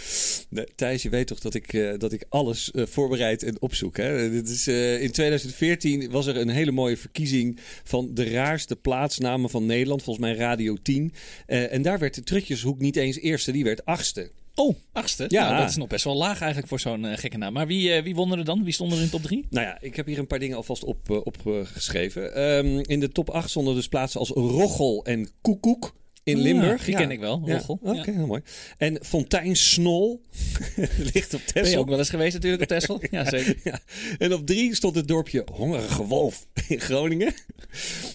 Nee, 0.50 0.66
Thijs, 0.76 1.04
je 1.04 1.10
weet 1.10 1.28
toch 1.28 1.40
dat 1.40 1.54
ik, 1.54 1.96
dat 1.98 2.12
ik 2.14 2.26
alles 2.30 2.72
voorbereid 2.74 3.44
en 3.44 3.62
opzoek. 3.62 3.98
Hè? 3.98 4.32
Dit 4.32 4.50
is, 4.50 4.68
in 5.02 5.12
2014 5.12 6.10
was 6.12 6.26
er 6.26 6.38
een 6.38 6.50
hele 6.50 6.72
mooie 6.72 6.98
verkiezing 6.98 7.60
van 7.84 8.10
de 8.14 8.30
raarste 8.30 8.76
plaatsnamen 8.76 9.50
van 9.50 9.66
Nederland. 9.66 10.04
Volgens 10.04 10.26
mij 10.26 10.36
Radio 10.36 10.77
10. 10.82 11.14
Eh, 11.46 11.74
en 11.74 11.82
daar 11.82 12.00
werd 12.00 12.16
de 12.16 12.24
Trutjeshoek 12.24 12.80
niet 12.80 12.96
eens 12.96 13.20
eerste, 13.20 13.52
die 13.52 13.64
werd 13.64 13.86
achtste. 13.86 14.32
Oh, 14.58 14.76
achtste. 14.92 15.26
Ja. 15.28 15.50
Ja, 15.50 15.60
dat 15.60 15.70
is 15.70 15.76
nog 15.76 15.88
best 15.88 16.04
wel 16.04 16.16
laag 16.16 16.40
eigenlijk 16.40 16.68
voor 16.68 16.80
zo'n 16.80 17.06
eh, 17.06 17.18
gekke 17.18 17.38
naam. 17.38 17.54
Maar 17.54 17.68
wie, 17.68 17.94
eh, 17.94 18.04
wie 18.04 18.16
won 18.16 18.32
er 18.32 18.46
dan? 18.46 18.64
Wie 18.64 18.74
stond 18.74 18.92
er 18.92 19.02
in 19.02 19.10
top 19.10 19.22
3? 19.22 19.46
Nou 19.50 19.66
ja, 19.66 19.78
ik 19.82 19.96
heb 19.96 20.06
hier 20.06 20.20
een 20.20 20.28
paar 20.28 20.40
dingen 20.40 20.58
alvast 20.58 20.84
opgeschreven. 20.84 21.26
Op, 21.26 21.38
eh, 21.46 21.74
geschreven. 21.74 22.36
Ehm, 22.36 22.80
in 22.80 23.00
de 23.00 23.10
top 23.10 23.30
8 23.30 23.50
stonden 23.50 23.76
dus 23.76 23.88
plaatsen 23.88 24.20
als 24.20 24.30
Roggel 24.30 25.06
en 25.06 25.30
Koekoek 25.42 25.94
in 26.28 26.38
Limburg. 26.38 26.84
die 26.86 26.96
ken 26.96 27.12
ik 27.12 27.20
wel, 27.20 27.42
Ja. 27.46 27.54
Roggel. 27.54 27.80
Oké, 27.82 28.12
heel 28.12 28.26
mooi. 28.26 28.42
En 28.78 29.00
Fontijn 29.02 29.56
Snol 29.56 30.22
ligt 31.14 31.34
op 31.34 31.42
Ben 31.54 31.70
je 31.70 31.78
ook 31.78 31.90
wel 31.90 31.98
eens 31.98 32.10
geweest 32.10 32.34
natuurlijk 32.34 32.62
op 32.62 32.68
Texel? 32.68 33.02
Ja, 33.12 33.30
zeker. 33.30 33.56
Ja. 33.64 33.80
En 34.18 34.34
op 34.34 34.46
drie 34.46 34.76
stond 34.76 34.96
het 34.96 35.08
dorpje 35.08 35.46
Hongerige 35.54 36.04
Wolf 36.06 36.48
in 36.68 36.80
Groningen. 36.80 37.34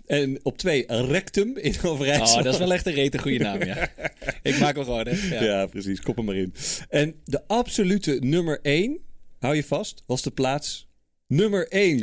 En 0.06 0.40
op 0.42 0.58
twee 0.58 0.84
Rectum 0.86 1.56
in 1.56 1.74
Overijssel. 1.82 2.38
Oh, 2.38 2.44
dat 2.44 2.52
is 2.52 2.58
wel 2.58 2.72
echt 2.72 2.86
een 2.86 2.94
rete 2.94 3.18
goede 3.18 3.38
naam, 3.38 3.64
ja. 3.64 3.88
Ik 4.42 4.58
maak 4.58 4.74
wel 4.74 4.84
gewoon, 4.84 5.06
hè. 5.06 5.34
Ja. 5.34 5.42
Ja. 5.44 5.66
precies. 5.66 6.00
Kop 6.00 6.16
hem 6.16 6.24
maar 6.24 6.36
in. 6.36 6.54
En 6.88 7.14
de 7.24 7.46
absolute 7.46 8.16
nummer 8.20 8.58
één, 8.62 8.98
hou 9.38 9.54
je 9.54 9.64
vast, 9.64 10.02
was 10.06 10.22
de 10.22 10.30
plaats 10.30 10.90
nummer 11.36 11.68
één 11.68 11.98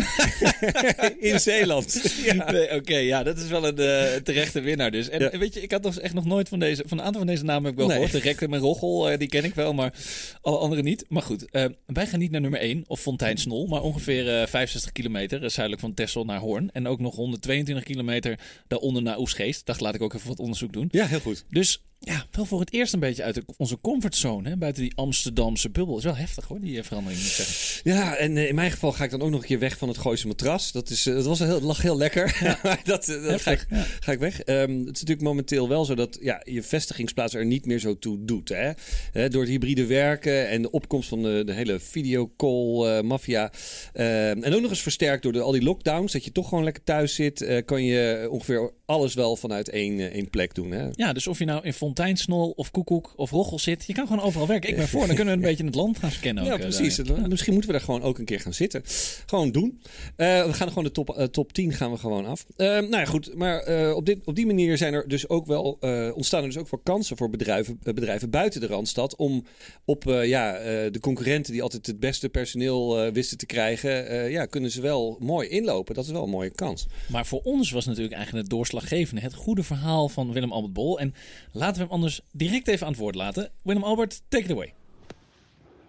in 1.19 1.39
Zeeland. 1.39 2.13
Ja. 2.23 2.51
Nee, 2.51 2.75
Oké, 2.75 2.97
ja, 2.97 3.23
dat 3.23 3.37
is 3.37 3.47
wel 3.47 3.67
een 3.67 3.77
eh, 3.77 4.15
terechte 4.15 4.59
winnaar 4.61 4.91
dus. 4.91 5.09
En 5.09 5.19
Ja. 5.21 5.37
weet 5.37 5.53
je, 5.53 5.61
ik 5.61 5.71
had 5.71 5.97
echt 5.97 6.13
nog 6.13 6.25
nooit 6.25 6.49
van 6.49 6.59
deze... 6.59 6.83
Van 6.87 6.97
een 6.97 7.03
aantal 7.03 7.21
van 7.21 7.29
deze 7.29 7.43
namen 7.43 7.63
heb 7.63 7.71
ik 7.71 7.77
wel 7.77 7.87
Nee. 7.87 7.95
gehoord. 7.95 8.11
De 8.11 8.19
Rectum 8.19 8.53
en 8.53 8.59
Roggel, 8.59 9.09
eh, 9.09 9.17
die 9.17 9.27
ken 9.27 9.43
ik 9.43 9.55
wel, 9.55 9.73
maar 9.73 9.93
alle 10.41 10.57
andere 10.57 10.81
niet. 10.81 11.05
Maar 11.09 11.21
goed, 11.21 11.49
eh, 11.51 11.65
wij 11.85 12.07
gaan 12.07 12.19
niet 12.19 12.31
naar 12.31 12.41
nummer 12.41 12.61
1 12.63 12.83
of 12.87 12.99
Fontijn-Snol, 13.01 13.67
maar 13.67 13.81
ongeveer 13.81 14.27
eh 14.41 14.47
65 14.47 14.91
kilometer 14.91 15.51
zuidelijk 15.51 15.85
van 15.85 15.93
Texel 15.93 16.25
naar 16.25 16.39
Hoorn. 16.39 16.69
En 16.71 16.87
ook 16.87 16.99
nog 16.99 17.15
122 17.15 17.83
kilometer 17.85 18.39
daaronder 18.67 19.01
naar 19.01 19.19
Oesgeest. 19.19 19.65
Dacht, 19.65 19.79
laat 19.79 19.95
ik 19.95 20.01
ook 20.01 20.13
even 20.13 20.27
wat 20.27 20.39
onderzoek 20.39 20.73
doen. 20.73 20.87
ja, 20.91 21.05
heel 21.05 21.19
goed. 21.19 21.45
Dus 21.49 21.83
ja, 21.99 22.25
wel 22.31 22.45
voor 22.45 22.59
het 22.59 22.73
eerst 22.73 22.93
een 22.93 22.99
beetje 22.99 23.23
uit 23.23 23.35
de- 23.35 23.43
onze 23.57 23.77
comfortzone, 23.81 24.49
hè, 24.49 24.57
buiten 24.57 24.81
die 24.83 24.91
Amsterdamse 24.95 25.69
bubbel. 25.69 25.97
is 25.97 26.03
wel 26.03 26.15
heftig 26.15 26.45
hoor, 26.45 26.59
die 26.59 26.77
eh, 26.77 26.83
verandering 26.83 27.21
moet 27.21 27.29
ik 27.29 27.35
zeggen. 27.35 27.91
Ja, 27.91 28.15
en 28.15 28.37
eh, 28.37 28.47
in 28.47 28.55
mijn 28.55 28.71
geval 28.71 28.91
ga 28.91 29.03
ik 29.03 29.09
dan 29.11 29.21
ook 29.21 29.29
nog 29.29 29.41
een 29.41 29.47
keer 29.47 29.59
weg 29.59 29.77
van 29.77 29.87
het 29.87 29.97
Gooise 29.97 30.27
matras. 30.27 30.71
Dat, 30.71 30.89
is, 30.89 31.05
eh, 31.05 31.13
dat 31.13 31.25
was 31.25 31.39
heel, 31.39 31.61
lag 31.61 31.81
heel 31.81 31.97
lekker. 31.97 32.37
Maar 32.63 32.81
dat 32.83 33.05
dat 33.05 33.41
ga, 33.41 33.51
ik, 33.51 33.65
Heftig, 33.69 33.69
ja. 33.69 33.85
ga 33.99 34.11
ik 34.11 34.19
weg. 34.19 34.41
Ehm, 34.41 34.59
het 34.77 34.79
is 34.79 34.85
natuurlijk 34.85 35.21
momenteel 35.21 35.69
wel 35.69 35.85
zo 35.85 35.95
dat 35.95 36.17
ja, 36.21 36.41
je 36.43 36.63
vestigingsplaats 36.63 37.33
er 37.33 37.45
niet 37.45 37.65
meer 37.65 37.79
zo 37.79 37.99
toe 37.99 38.25
doet. 38.25 38.49
Hè? 38.49 39.29
Door 39.29 39.41
het 39.41 39.49
hybride 39.51 39.85
werken 39.85 40.47
en 40.49 40.61
de 40.61 40.71
opkomst 40.71 41.09
van 41.09 41.23
de, 41.23 41.43
de 41.45 41.53
hele 41.53 41.79
videocall 41.79 42.97
eh 42.97 43.01
maffia. 43.03 43.51
Ehm, 43.93 44.43
en 44.43 44.53
ook 44.53 44.61
nog 44.61 44.69
eens 44.69 44.81
versterkt 44.81 45.23
door 45.23 45.33
de, 45.33 45.41
al 45.41 45.51
die 45.51 45.63
lockdowns. 45.63 46.11
Dat 46.11 46.23
je 46.23 46.31
toch 46.31 46.49
gewoon 46.49 46.63
lekker 46.63 46.83
thuis 46.83 47.15
zit. 47.15 47.63
kan 47.65 47.83
je 47.83 48.27
ongeveer 48.31 48.71
alles 48.85 49.13
wel 49.13 49.35
vanuit 49.35 49.69
één, 49.69 50.11
één 50.11 50.29
plek 50.29 50.55
doen. 50.55 50.71
Hè? 50.71 50.87
Ja, 50.91 51.13
dus 51.13 51.27
of 51.27 51.39
je 51.39 51.45
nou 51.45 51.63
in 51.63 51.73
Fonteinsnol 51.89 52.53
of 52.55 52.71
Koekoek 52.71 53.13
of 53.15 53.31
Roggel 53.31 53.59
zit, 53.59 53.85
je 53.85 53.93
kan 53.93 54.07
gewoon 54.07 54.23
overal 54.23 54.47
werken. 54.47 54.69
Ik 54.69 54.75
ben 54.75 54.87
voor, 54.87 55.07
dan 55.07 55.15
kunnen 55.15 55.33
we 55.33 55.39
een 55.39 55.47
beetje 55.49 55.65
het 55.65 55.75
land 55.75 55.97
gaan 55.97 56.11
scannen. 56.11 56.43
Ja, 56.43 56.53
ook, 56.53 56.59
eh, 56.59 56.67
precies. 56.67 56.95
daarin. 56.95 57.29
Misschien 57.29 57.53
moeten 57.53 57.71
we 57.71 57.77
daar 57.77 57.85
gewoon 57.85 58.01
ook 58.01 58.17
een 58.17 58.25
keer 58.25 58.39
gaan 58.39 58.53
zitten. 58.53 58.81
Gewoon 59.25 59.51
doen. 59.51 59.81
Eh, 60.15 60.45
we 60.45 60.53
gaan 60.53 60.67
gewoon 60.67 60.83
de 60.83 60.91
top, 60.91 61.09
eh, 61.09 61.25
top 61.25 61.53
10 61.53 61.73
gaan 61.73 61.91
we 61.91 61.97
gewoon 61.97 62.25
af. 62.25 62.45
Nou 62.57 62.89
ja, 62.89 63.05
goed. 63.05 63.35
Maar 63.35 63.93
op, 63.95 64.05
dit, 64.05 64.19
op 64.25 64.35
die 64.35 64.45
manier 64.45 64.77
zijn 64.77 64.93
er 64.93 65.07
dus 65.07 65.29
ook 65.29 65.45
wel, 65.45 65.79
ontstaan 66.15 66.41
er 66.41 66.47
dus 66.49 66.57
ook 66.57 66.69
wel 66.69 66.79
kansen 66.83 67.17
voor 67.17 67.29
bedrijven, 67.29 67.79
bedrijven 67.83 68.29
buiten 68.29 68.61
de 68.61 68.67
Randstad. 68.67 69.15
Om 69.15 69.45
op 69.85 70.03
ja, 70.03 70.53
de 70.89 70.99
concurrenten 70.99 71.53
die 71.53 71.61
altijd 71.61 71.87
het 71.87 71.99
beste 71.99 72.29
personeel 72.29 73.11
wisten 73.11 73.37
te 73.37 73.45
krijgen. 73.45 74.31
ja, 74.31 74.45
kunnen 74.45 74.71
ze 74.71 74.81
wel 74.81 75.17
mooi 75.19 75.47
inlopen. 75.47 75.95
Dat 75.95 76.05
is 76.05 76.11
wel 76.11 76.23
een 76.23 76.29
mooie 76.29 76.49
kans. 76.49 76.87
Maar 77.07 77.25
voor 77.25 77.41
ons 77.43 77.71
was 77.71 77.85
natuurlijk 77.85 78.13
eigenlijk 78.13 78.43
het 78.43 78.55
doorslaggevende 78.55 79.21
het 79.21 79.33
goede 79.33 79.63
verhaal 79.63 80.09
van 80.09 80.33
Willem 80.33 80.51
Albert 80.51 80.73
Bol. 80.73 80.99
En 80.99 81.13
laten 81.51 81.78
we 81.78 81.78
hem 81.79 81.91
anders 81.91 82.21
direct 82.31 82.67
even 82.67 82.85
aan 82.85 82.91
het 82.91 83.01
woord 83.01 83.15
laten. 83.15 83.49
Willem 83.61 83.83
Albert, 83.83 84.21
take 84.27 84.43
it 84.43 84.51
away. 84.51 84.73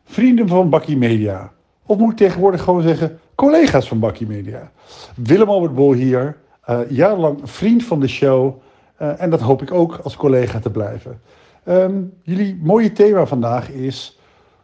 Vrienden 0.05 0.49
van 0.49 0.71
Bakkie 0.71 0.97
Media. 0.97 1.53
Of 1.87 1.99
moet 1.99 2.11
ik 2.11 2.17
tegenwoordig 2.17 2.63
gewoon 2.63 2.83
zeggen, 2.83 3.19
collega's 3.35 3.89
van 3.89 3.99
Bakkie 3.99 4.27
Media. 4.27 4.73
Willem 5.17 5.49
Albert 5.49 5.75
Bol 5.75 5.93
hier, 5.93 6.37
eh, 6.63 6.81
jarenlang 6.89 7.39
vriend 7.43 7.85
van 7.85 8.01
de 8.01 8.09
show. 8.09 8.61
eh, 8.97 9.21
en 9.23 9.31
dat 9.31 9.41
hoop 9.41 9.63
ik 9.63 9.73
ook 9.73 9.97
als 10.03 10.17
collega 10.17 10.59
te 10.59 10.71
blijven. 10.71 11.21
Ehm, 11.65 12.03
jullie 12.23 12.59
mooie 12.63 12.93
thema 12.93 13.27
vandaag 13.27 13.71
is, 13.71 14.19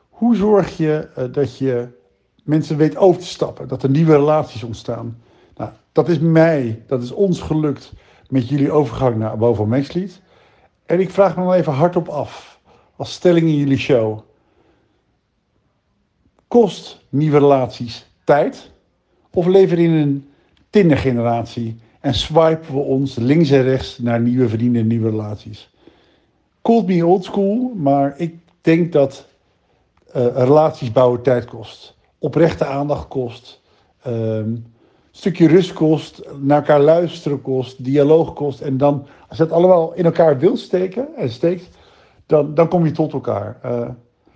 hoe 0.09 0.37
zorg 0.37 0.77
je 0.77 1.09
eh, 1.15 1.25
dat 1.33 1.59
je 1.59 1.89
mensen 2.45 2.77
weet 2.77 2.97
over 2.97 3.21
te 3.21 3.27
stappen? 3.27 3.69
Dat 3.69 3.83
er 3.83 3.91
nieuwe 3.91 4.13
relaties 4.13 4.63
ontstaan? 4.63 5.19
Nou, 5.57 5.71
dat 5.93 6.09
is 6.09 6.19
mij, 6.19 6.83
dat 6.87 7.03
is 7.03 7.13
ons 7.13 7.41
gelukt 7.41 7.93
met 8.29 8.49
jullie 8.49 8.71
overgang 8.71 9.17
naar 9.17 9.37
Boven 9.37 9.69
Maxlied. 9.69 10.21
En 10.87 11.01
ik 11.01 11.11
vraag 11.11 11.37
me 11.37 11.43
dan 11.43 11.53
even 11.53 11.73
hardop 11.73 12.09
af, 12.09 12.61
als 12.97 13.13
stelling 13.13 13.47
in 13.47 13.57
jullie 13.57 13.79
show 13.79 14.21
kost 16.49 17.01
nieuwe 17.09 17.39
relaties 17.39 18.07
tijd? 18.25 18.71
Of 19.31 19.47
leven 19.47 19.77
we 19.77 19.83
in 19.83 19.91
een 19.91 20.31
Tinder-generatie 20.71 21.81
en 22.01 22.15
swipen 22.15 22.75
we 22.75 22.81
ons 22.81 23.17
links 23.17 23.51
en 23.51 23.63
rechts 23.63 23.99
naar 23.99 24.21
nieuwe 24.21 24.49
vrienden 24.49 24.83
en 24.83 24.87
nieuwe 24.87 25.11
relaties? 25.11 25.71
Called 26.63 26.87
me 26.87 27.07
old 27.07 27.25
school, 27.25 27.73
maar 27.77 28.15
ik 28.17 28.35
denk 28.61 28.93
dat 28.93 29.27
eh, 30.13 30.27
relaties 30.27 30.93
bouwen 30.93 31.23
tijd 31.23 31.45
kost. 31.45 31.97
Oprechte 32.19 32.65
aandacht 32.65 33.09
kost. 33.09 33.61
ehm, 34.03 34.55
stukje 35.17 35.49
rust 35.49 35.73
kost. 35.73 36.23
Naar 36.41 36.59
elkaar 36.59 36.81
luisteren 36.81 37.43
kost. 37.43 37.85
Dialoog 37.85 38.33
kost. 38.33 38.61
En 38.61 38.77
dan, 38.77 39.07
als 39.29 39.39
je 39.39 39.45
het 39.45 39.53
allemaal 39.53 39.95
in 39.95 40.05
elkaar 40.05 40.39
wil 40.39 40.57
steken 40.57 41.09
en 41.17 41.31
steekt, 41.31 41.69
dan, 42.27 42.55
dan 42.55 42.69
kom 42.69 42.85
je 42.85 42.91
tot 42.91 43.13
elkaar. 43.13 43.59
Eh, 43.63 43.89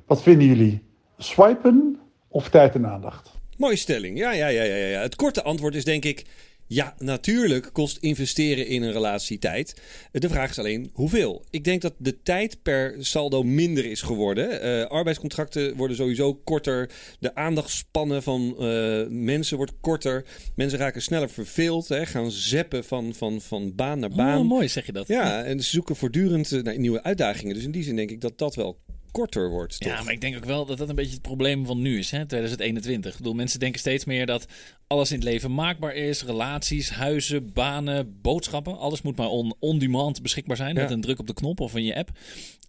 wat 0.06 0.22
vinden 0.22 0.46
jullie? 0.46 0.82
Swipen 1.18 1.98
of 2.28 2.48
tijd 2.48 2.74
en 2.74 2.86
aandacht? 2.86 3.30
Mooie 3.56 3.76
stelling. 3.76 4.18
Ja, 4.18 4.32
ja, 4.32 4.48
ja, 4.48 4.62
ja, 4.62 4.74
ja. 4.74 5.00
Het 5.00 5.16
korte 5.16 5.42
antwoord 5.42 5.74
is 5.74 5.84
denk 5.84 6.04
ik 6.04 6.24
Ja, 6.72 6.94
natuurlijk 6.98 7.70
kost 7.72 7.96
investeren 7.96 8.66
in 8.66 8.82
een 8.82 8.92
relatie 8.92 9.38
tijd. 9.38 9.80
De 10.12 10.28
vraag 10.28 10.50
is 10.50 10.58
alleen 10.58 10.90
hoeveel. 10.92 11.44
Ik 11.50 11.64
denk 11.64 11.82
dat 11.82 11.94
de 11.98 12.22
tijd 12.22 12.62
per 12.62 12.96
saldo 12.98 13.42
minder 13.42 13.84
is 13.84 14.02
geworden. 14.02 14.66
Uh, 14.66 14.86
arbeidscontracten 14.86 15.76
worden 15.76 15.96
sowieso 15.96 16.34
korter. 16.34 16.90
De 17.20 17.34
aandachtspannen 17.34 18.22
van 18.22 18.56
uh, 18.58 19.06
mensen 19.08 19.56
wordt 19.56 19.72
korter. 19.80 20.24
Mensen 20.54 20.78
raken 20.78 21.02
sneller 21.02 21.30
verveeld. 21.30 21.88
Hè, 21.88 22.06
gaan 22.06 22.30
zeppen 22.30 22.84
van, 22.84 23.14
van, 23.14 23.40
van 23.40 23.74
baan 23.74 23.98
naar 23.98 24.10
baan. 24.10 24.40
Oh, 24.40 24.48
mooi 24.48 24.68
zeg 24.68 24.86
je 24.86 24.92
dat. 24.92 25.08
Ja, 25.08 25.44
en 25.44 25.60
ze 25.60 25.70
zoeken 25.70 25.96
voortdurend 25.96 26.62
naar 26.62 26.78
nieuwe 26.78 27.02
uitdagingen. 27.02 27.54
Dus 27.54 27.64
in 27.64 27.70
die 27.70 27.82
zin 27.82 27.96
denk 27.96 28.10
ik 28.10 28.20
dat 28.20 28.38
dat 28.38 28.54
wel 28.54 28.78
korter 29.10 29.50
wordt. 29.50 29.80
Toch? 29.80 29.92
Ja, 29.92 30.02
maar 30.02 30.12
ik 30.12 30.20
denk 30.20 30.36
ook 30.36 30.44
wel 30.44 30.66
dat 30.66 30.78
dat 30.78 30.88
een 30.88 30.94
beetje 30.94 31.12
het 31.12 31.22
probleem 31.22 31.66
van 31.66 31.82
nu 31.82 31.98
is, 31.98 32.10
hè, 32.10 32.26
2021. 32.26 33.10
Ik 33.12 33.16
bedoel, 33.18 33.34
mensen 33.34 33.60
denken 33.60 33.80
steeds 33.80 34.04
meer 34.04 34.26
dat 34.26 34.46
alles 34.90 35.10
in 35.10 35.16
het 35.16 35.24
leven 35.24 35.54
maakbaar 35.54 35.94
is. 35.94 36.24
Relaties, 36.24 36.90
huizen, 36.90 37.52
banen, 37.52 38.20
boodschappen. 38.22 38.78
Alles 38.78 39.02
moet 39.02 39.16
maar 39.16 39.28
on-demand 39.58 40.22
beschikbaar 40.22 40.56
zijn. 40.56 40.74
Met 40.74 40.90
een 40.90 41.00
druk 41.00 41.18
op 41.18 41.26
de 41.26 41.34
knop 41.34 41.60
of 41.60 41.76
in 41.76 41.84
je 41.84 41.96
app. 41.96 42.08
En 42.08 42.16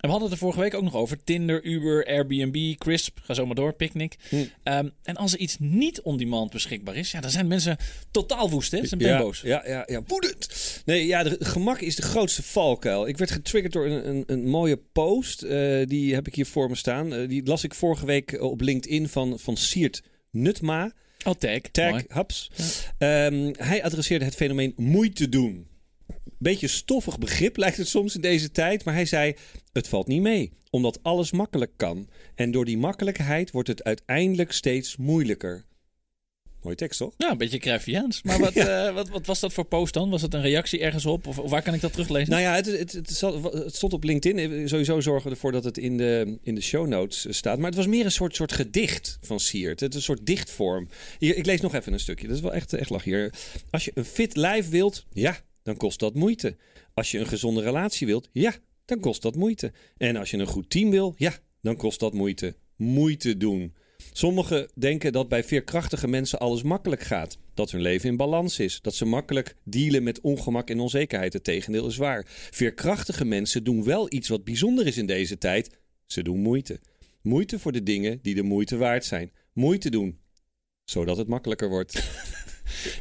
we 0.02 0.08
hadden 0.08 0.24
het 0.24 0.32
er 0.32 0.38
vorige 0.38 0.60
week 0.60 0.74
ook 0.74 0.84
nog 0.84 0.96
over. 0.96 1.24
Tinder, 1.24 1.64
Uber, 1.64 2.06
Airbnb, 2.06 2.76
Crisp. 2.78 3.18
Ga 3.24 3.34
zo 3.34 3.46
maar 3.46 3.56
door, 3.56 3.74
Picnic. 3.74 4.16
Hm. 4.30 4.36
Um, 4.36 4.92
en 5.04 5.16
als 5.16 5.34
er 5.34 5.40
iets 5.40 5.56
niet 5.60 6.02
on-demand 6.02 6.52
beschikbaar 6.52 6.96
is, 6.96 7.12
ja, 7.12 7.22
dan 7.22 7.30
zijn 7.30 7.48
mensen 7.48 7.78
totaal 8.12 8.50
woest. 8.50 8.72
Hè? 8.72 8.78
Ze 8.78 8.86
zijn 8.86 9.00
ja, 9.00 9.20
boos. 9.20 9.42
Ja, 9.42 9.64
ja, 9.68 9.84
ja, 9.86 10.02
woedend. 10.08 10.48
Nee, 10.86 11.06
ja, 11.06 11.24
de 11.24 11.38
gemak 11.40 11.80
is 11.80 11.96
de 11.96 12.02
grootste 12.02 12.44
valkuil. 12.44 13.08
Ik 13.08 13.18
werd 13.18 13.32
getriggerd 13.32 13.74
door 13.74 13.86
een, 13.86 14.10
een, 14.10 14.24
een 14.28 14.48
mooie 14.48 14.80
post. 14.92 15.44
Uh, 15.44 15.86
die 15.88 16.14
heb 16.14 16.28
ik 16.28 16.36
hier 16.36 16.46
voor 16.46 16.70
me 16.70 16.76
staan. 16.76 17.14
Uh, 17.14 17.28
die 17.30 17.46
las 17.46 17.64
ik 17.64 17.74
vorige 17.74 18.06
week 18.06 18.42
op 18.42 18.62
LinkedIn 18.62 19.10
van, 19.10 19.40
van 19.40 19.58
Siert 19.58 20.04
Nutma. 20.32 20.92
Oh, 21.26 21.34
tag. 21.34 21.62
Tag, 21.62 22.04
haps. 22.08 22.52
Ja. 22.98 23.26
Um, 23.26 23.54
hij 23.58 23.84
adresseerde 23.84 24.26
het 24.26 24.36
fenomeen 24.36 24.74
moeite 24.78 25.30
doen. 25.30 25.68
Beetje 26.38 26.68
stoffig 26.68 27.18
begrip 27.18 27.58
lijkt 27.58 27.78
het 27.78 27.88
soms 27.88 28.16
in 28.16 28.22
deze 28.22 28.52
tijd, 28.52 28.84
maar 28.84 28.94
hij 28.94 29.06
zei: 29.06 29.36
Het 29.74 29.88
valt 29.88 30.08
niet 30.08 30.22
mee, 30.22 30.52
omdat 30.70 31.00
alles 31.02 31.32
makkelijk 31.32 31.72
kan. 31.76 32.10
En 32.36 32.52
door 32.52 32.66
die 32.66 32.78
makkelijkheid 32.78 33.52
wordt 33.52 33.68
het 33.68 33.84
uiteindelijk 33.84 34.52
steeds 34.52 34.98
moeilijker. 34.98 35.66
Mooie 36.62 36.76
tekst, 36.76 36.98
toch? 36.98 37.14
Ja, 37.18 37.32
een 37.32 37.38
beetje 37.38 37.58
Cruyffiaans. 37.58 38.22
Maar 38.22 38.40
wat, 38.50 38.54
ja. 38.54 38.88
uh, 38.88 38.94
wat, 38.94 39.10
wat, 39.10 39.26
was 39.26 39.40
dat 39.40 39.54
voor 39.54 39.66
post 39.66 39.94
dan? 39.94 40.10
Was 40.10 40.22
het 40.22 40.34
een 40.34 40.42
reactie 40.42 40.80
ergens 40.80 41.06
op? 41.06 41.28
Of, 41.28 41.36
waar 41.36 41.62
kan 41.62 41.74
ik 41.74 41.82
dat 41.82 41.92
teruglezen? 41.92 42.30
Nou 42.30 42.42
ja, 42.42 42.56
het, 42.56 42.66
het, 42.66 42.92
het, 42.92 43.20
het, 43.54 43.76
stond 43.76 43.94
op 43.94 44.04
LinkedIn. 44.04 44.70
Sowieso 44.70 45.00
zorgen 45.00 45.24
we 45.24 45.36
ervoor 45.36 45.52
dat 45.52 45.64
het 45.64 45.78
in 45.78 45.98
de, 45.98 46.38
in 46.42 46.56
de 46.56 46.62
show 46.62 46.88
notes 46.88 47.26
staat. 47.30 47.58
Maar 47.58 47.68
het 47.68 47.76
was 47.76 47.88
meer 47.88 48.06
een 48.06 48.12
soort, 48.12 48.36
soort 48.36 48.52
gedicht 48.52 49.18
van 49.22 49.40
Siert. 49.40 49.80
Het 49.80 49.90
is 49.90 49.96
een 49.96 50.02
soort 50.02 50.26
dichtvorm. 50.26 50.88
Hier, 51.20 51.38
ik 51.38 51.46
lees 51.46 51.62
nog 51.62 51.74
even 51.76 51.94
een 51.94 52.00
stukje. 52.00 52.28
Dat 52.28 52.36
is 52.36 52.42
wel 52.42 52.54
echt, 52.54 52.74
echt 52.74 52.90
lach 52.90 53.04
hier. 53.04 53.34
Als 53.70 53.86
je 53.86 53.92
een 53.94 54.06
fit 54.06 54.36
lijf 54.36 54.70
wilt, 54.70 55.06
ja, 55.14 55.38
dan 55.64 55.78
kost 55.78 56.00
dat 56.00 56.14
moeite. 56.14 56.56
Als 56.94 57.12
je 57.12 57.20
een 57.20 57.28
gezonde 57.28 57.62
relatie 57.62 58.08
wilt, 58.08 58.30
ja, 58.32 58.54
dan 58.86 59.00
kost 59.00 59.22
dat 59.22 59.36
moeite. 59.36 59.72
En 59.98 60.16
als 60.16 60.32
je 60.32 60.38
een 60.38 60.48
goed 60.48 60.70
team 60.70 60.90
wil, 60.90 61.14
ja, 61.18 61.34
dan 61.62 61.76
kost 61.76 62.00
dat 62.00 62.14
moeite. 62.14 62.56
Moeite 62.76 63.38
doen. 63.38 63.74
Sommigen 64.12 64.70
denken 64.76 65.12
dat 65.12 65.30
bij 65.30 65.44
veerkrachtige 65.44 66.08
mensen 66.08 66.40
alles 66.40 66.64
makkelijk 66.64 67.02
gaat. 67.02 67.38
Dat 67.54 67.72
hun 67.72 67.82
leven 67.82 68.10
in 68.10 68.18
balans 68.18 68.60
is. 68.60 68.82
Dat 68.82 68.96
ze 68.96 69.06
makkelijk 69.06 69.56
dealen 69.64 70.04
met 70.04 70.22
ongemak 70.22 70.70
en 70.70 70.80
onzekerheid. 70.80 71.34
Het 71.34 71.44
tegendeel 71.44 71.88
is 71.88 71.98
waar. 71.98 72.26
Veerkrachtige 72.52 73.26
mensen 73.26 73.64
doen 73.64 73.84
wel 73.84 74.14
iets 74.14 74.30
wat 74.30 74.44
bijzonder 74.44 74.88
is 74.88 74.98
in 74.98 75.06
deze 75.06 75.38
tijd. 75.38 75.80
Ze 76.06 76.24
doen 76.24 76.40
moeite. 76.40 76.80
Moeite 77.22 77.60
voor 77.60 77.72
de 77.72 77.84
dingen 77.84 78.20
die 78.22 78.36
de 78.36 78.44
moeite 78.44 78.78
waard 78.78 79.06
zijn. 79.06 79.32
Moeite 79.54 79.90
doen, 79.90 80.20
zodat 80.84 81.18
het 81.18 81.28
makkelijker 81.28 81.70
wordt. 81.70 81.94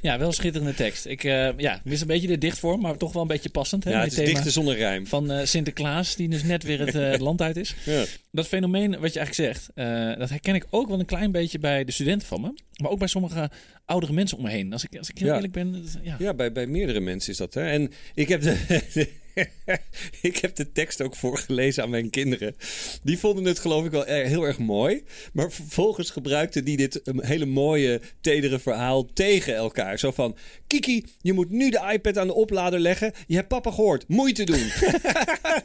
Ja, 0.02 0.18
wel 0.18 0.32
schitterende 0.32 0.74
tekst. 0.74 1.06
Ik 1.06 1.24
uh, 1.24 1.48
ja, 1.56 1.80
mis 1.84 2.00
een 2.00 2.06
beetje 2.06 2.26
de 2.26 2.38
dichtvorm, 2.38 2.80
maar 2.80 2.96
toch 2.96 3.12
wel 3.12 3.22
een 3.22 3.28
beetje 3.28 3.50
passend. 3.50 3.84
Hè, 3.84 3.90
ja, 3.90 4.00
het 4.00 4.18
is 4.18 4.26
dichten 4.26 4.52
zonder 4.52 4.76
rijm. 4.76 5.06
Van 5.06 5.32
uh, 5.32 5.44
Sinterklaas, 5.44 6.16
die 6.16 6.28
dus 6.28 6.42
net 6.42 6.62
weer 6.62 6.80
het 6.80 6.94
uh, 6.94 7.18
land 7.26 7.42
uit 7.42 7.56
is. 7.56 7.74
Ja. 7.84 8.04
Dat 8.32 8.46
fenomeen 8.46 8.98
wat 9.00 9.12
je 9.12 9.18
eigenlijk 9.18 9.54
zegt, 9.54 9.70
dat 10.18 10.28
herken 10.28 10.54
ik 10.54 10.66
ook 10.70 10.88
wel 10.88 10.98
een 10.98 11.06
klein 11.06 11.32
beetje 11.32 11.58
bij 11.58 11.84
de 11.84 11.92
studenten 11.92 12.28
van 12.28 12.40
me. 12.40 12.52
Maar 12.80 12.90
ook 12.90 12.98
bij 12.98 13.08
sommige 13.08 13.50
oudere 13.84 14.12
mensen 14.12 14.36
om 14.36 14.44
me 14.44 14.50
heen. 14.50 14.72
Als 14.72 14.84
ik, 14.84 14.98
als 14.98 15.10
ik 15.10 15.18
heel 15.18 15.28
ja. 15.28 15.34
eerlijk 15.34 15.52
ben. 15.52 15.84
Ja, 16.02 16.16
ja 16.18 16.34
bij, 16.34 16.52
bij 16.52 16.66
meerdere 16.66 17.00
mensen 17.00 17.32
is 17.32 17.38
dat. 17.38 17.54
Hè? 17.54 17.62
En 17.62 17.92
ik 18.14 18.28
heb 18.28 18.42
de. 18.42 19.08
ik 20.22 20.37
heb 20.37 20.56
de 20.56 20.72
tekst 20.72 21.02
ook 21.02 21.16
voorgelezen 21.16 21.82
aan 21.82 21.90
mijn 21.90 22.10
kinderen. 22.10 22.56
Die 23.02 23.18
vonden 23.18 23.44
het 23.44 23.58
geloof 23.58 23.84
ik 23.84 23.90
wel 23.90 24.04
heel 24.04 24.44
erg 24.44 24.58
mooi. 24.58 25.02
Maar 25.32 25.52
vervolgens 25.52 26.10
gebruikten 26.10 26.64
die 26.64 26.76
dit 26.76 27.00
een 27.04 27.25
hele 27.25 27.46
mooie, 27.46 28.00
tedere 28.20 28.58
verhaal 28.58 29.12
tegen 29.12 29.54
elkaar. 29.54 29.99
Zo 29.99 30.10
van, 30.10 30.37
Kiki, 30.66 31.04
je 31.20 31.32
moet 31.32 31.50
nu 31.50 31.70
de 31.70 31.88
iPad 31.92 32.18
aan 32.18 32.26
de 32.26 32.34
oplader 32.34 32.80
leggen. 32.80 33.12
Je 33.26 33.34
hebt 33.34 33.49
papa 33.49 33.70
gehoord. 33.70 34.08
Moeite 34.08 34.44
doen. 34.44 34.58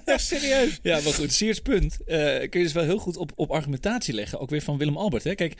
Serieus? 0.05 0.79
Ja, 0.83 0.99
maar 1.03 1.13
goed. 1.13 1.33
Sears 1.33 1.59
punt 1.59 1.97
uh, 2.05 2.15
kun 2.17 2.59
je 2.59 2.63
dus 2.63 2.73
wel 2.73 2.83
heel 2.83 2.97
goed 2.97 3.17
op, 3.17 3.31
op 3.35 3.51
argumentatie 3.51 4.13
leggen. 4.13 4.39
Ook 4.39 4.49
weer 4.49 4.61
van 4.61 4.77
Willem 4.77 4.97
Albert. 4.97 5.23
Hè? 5.23 5.35
Kijk, 5.35 5.55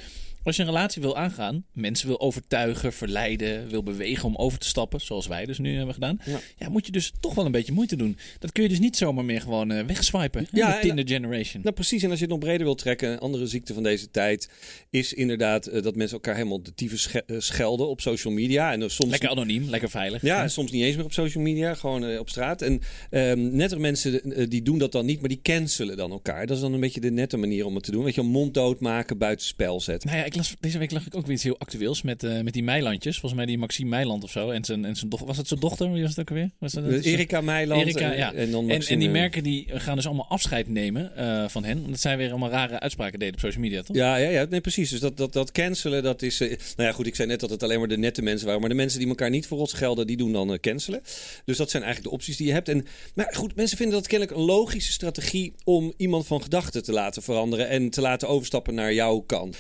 als 0.46 0.56
je 0.56 0.62
een 0.62 0.68
relatie 0.68 1.02
wil 1.02 1.18
aangaan, 1.18 1.66
mensen 1.74 2.08
wil 2.08 2.20
overtuigen, 2.20 2.94
verleiden, 2.94 3.70
wil 3.70 3.84
bewegen 3.84 4.26
om 4.26 4.36
over 4.36 4.60
te 4.60 4.68
stappen, 4.68 5.02
zoals 5.02 5.28
wij 5.28 5.46
dus 5.46 5.58
nu 5.58 5.76
hebben 5.76 5.94
gedaan, 5.94 6.20
ja. 6.26 6.40
ja 6.58 6.70
moet 6.70 6.86
je 6.86 6.92
dus 6.92 7.14
toch 7.20 7.34
wel 7.34 7.46
een 7.46 7.52
beetje 7.52 7.74
moeite 7.74 7.95
doen. 7.98 8.18
Dat 8.40 8.52
kun 8.52 8.64
je 8.64 8.70
dus 8.70 8.80
niet 8.80 8.98
zomaar 8.98 9.26
meer 9.26 9.42
gewoon 9.42 9.72
uh, 9.72 9.82
wegswipen. 9.82 10.48
Ja, 10.52 10.74
de 10.74 10.88
Tinder 10.88 11.08
generation. 11.08 11.62
Nou, 11.64 11.76
precies. 11.76 12.04
En 12.04 12.10
als 12.10 12.20
je 12.20 12.26
het 12.26 12.34
nog 12.34 12.44
breder 12.44 12.66
wil 12.66 12.76
trekken, 12.76 13.12
een 13.12 13.20
andere 13.20 13.48
ziekte 13.48 13.74
van 13.74 13.84
deze 13.84 14.12
tijd 14.12 14.50
is 14.90 15.14
inderdaad 15.14 15.68
uh, 15.68 15.82
dat 15.82 15.96
mensen 15.96 16.16
elkaar 16.16 16.36
helemaal 16.36 16.64
de 16.64 16.74
tyfus 16.74 17.02
sch 17.02 17.16
schelden 17.38 17.88
op 17.88 18.02
social 18.02 18.34
media. 18.34 18.72
En 18.72 18.92
soms 18.92 19.12
lekker 19.12 19.30
anoniem, 19.30 19.70
lekker 19.70 19.90
veilig. 19.90 20.22
Ja, 20.22 20.42
en 20.42 20.50
soms 20.50 20.72
niet 20.72 20.84
eens 20.84 20.96
meer 20.96 21.06
op 21.06 21.14
social 21.14 21.44
media, 21.44 21.74
gewoon 21.74 22.18
op 22.18 22.30
straat. 22.30 22.62
En 22.62 22.82
um, 23.12 23.56
nette 23.56 23.80
mensen 23.80 24.50
die 24.50 24.62
doen 24.62 24.78
dat 24.78 24.92
dan 24.92 25.06
niet, 25.06 25.20
maar 25.20 25.30
die 25.30 25.42
cancelen 25.42 25.98
dan 25.98 26.12
elkaar. 26.12 26.46
Dat 26.46 26.56
is 26.56 26.62
dan 26.62 26.74
een 26.74 26.80
beetje 26.80 27.00
de 27.00 27.12
nette 27.12 27.38
manier 27.38 27.66
om 27.66 27.76
het 27.76 27.84
te 27.84 27.92
doen. 27.92 28.04
Weet 28.04 28.16
je, 28.16 28.22
mond 28.22 28.54
dood 28.54 28.80
maken, 28.80 29.18
buitenspel 29.18 29.82
zetten. 29.82 30.10
Nou 30.10 30.22
ja, 30.22 30.26
ik 30.26 30.36
las, 30.36 30.56
deze 30.60 30.78
week 30.78 30.92
lag 30.92 31.06
ik 31.06 31.16
ook 31.16 31.26
weer 31.26 31.34
iets 31.34 31.44
heel 31.44 31.60
actueels 31.60 32.02
met, 32.02 32.24
uh, 32.24 32.42
met 32.42 32.54
die 32.54 32.64
Meilandjes. 32.64 33.20
Volgens 33.20 33.34
mij 33.34 33.46
die 33.46 33.58
Maxime 33.58 33.90
Meiland 33.90 34.24
of 34.24 34.32
zo. 34.32 34.50
En 34.50 34.66
zijn, 34.66 34.86
en 34.86 34.96
zijn 34.96 35.10
dochter. 35.10 35.28
Was 35.28 35.38
het 35.38 35.48
zijn 35.48 35.60
dochter? 35.60 35.92
Wie 35.92 36.02
was 36.02 36.10
het 36.10 36.20
ook 36.20 36.30
alweer? 36.30 36.52
Was 36.60 36.72
dat, 36.72 36.90
dat 36.90 37.04
Erika 37.04 37.42
Meiland. 37.42 37.85
Erika, 37.86 38.14
ja. 38.14 38.34
En, 38.34 38.52
dan 38.52 38.70
en, 38.70 38.82
en, 38.82 39.00
die 39.00 39.10
merken 39.10 39.44
die 39.44 39.68
gaan 39.68 39.96
dus 39.96 40.06
allemaal 40.06 40.28
afscheid 40.30 40.68
nemen 40.68 41.12
uh, 41.18 41.48
van 41.48 41.64
hen. 41.64 41.84
Omdat 41.86 42.00
zij 42.00 42.18
weer 42.18 42.30
allemaal 42.30 42.50
rare 42.50 42.80
uitspraken 42.80 43.20
deden 43.20 43.34
op 43.34 43.40
social 43.40 43.62
media, 43.62 43.82
toch? 43.82 43.96
Ja, 43.96 44.16
ja, 44.16 44.30
ja 44.30 44.46
nee, 44.50 44.62
precies. 44.62 44.90
Dus 44.90 45.00
dat, 45.00 45.18
dat, 45.18 45.34
dat 45.34 45.52
cancelen, 45.52 46.04
dat 46.04 46.22
is... 46.22 46.42
Uh, 46.42 46.50
nou 46.50 46.90
ja, 46.90 46.92
goed, 46.92 47.08
ik 47.08 47.16
zei 47.16 47.28
net 47.28 47.40
dat 47.40 47.50
het 47.50 47.64
alleen 47.64 47.80
maar 47.80 47.88
de 47.88 47.98
nette 47.98 48.22
mensen 48.22 48.46
waren. 48.46 48.62
Maar 48.62 48.70
de 48.70 48.76
mensen 48.76 49.00
die 49.00 49.08
elkaar 49.08 49.30
niet 49.30 49.48
voor 49.48 49.60
ons 49.60 49.74
gelden, 49.74 50.08
die 50.08 50.18
doen 50.18 50.32
dan 50.32 50.60
cancelen. 50.60 51.02
Dus 51.46 51.58
dat 51.58 51.70
zijn 51.70 51.84
eigenlijk 51.84 52.12
de 52.12 52.18
opties 52.18 52.38
die 52.38 52.48
je 52.48 52.54
hebt. 52.54 52.70
En, 52.70 52.86
maar 53.16 53.34
goed, 53.36 53.56
mensen 53.56 53.78
vinden 53.78 53.96
dat 53.96 54.08
kennelijk 54.08 54.38
een 54.38 54.46
logische 54.46 54.92
strategie 54.92 55.54
om 55.64 55.94
iemand 55.98 56.28
van 56.28 56.42
gedachten 56.42 56.84
te 56.84 56.92
laten 56.92 57.24
veranderen. 57.24 57.70
En 57.70 57.90
te 57.90 58.02
laten 58.02 58.28
overstappen 58.28 58.74
naar 58.74 58.94
jouw 58.94 59.20
kant. 59.20 59.58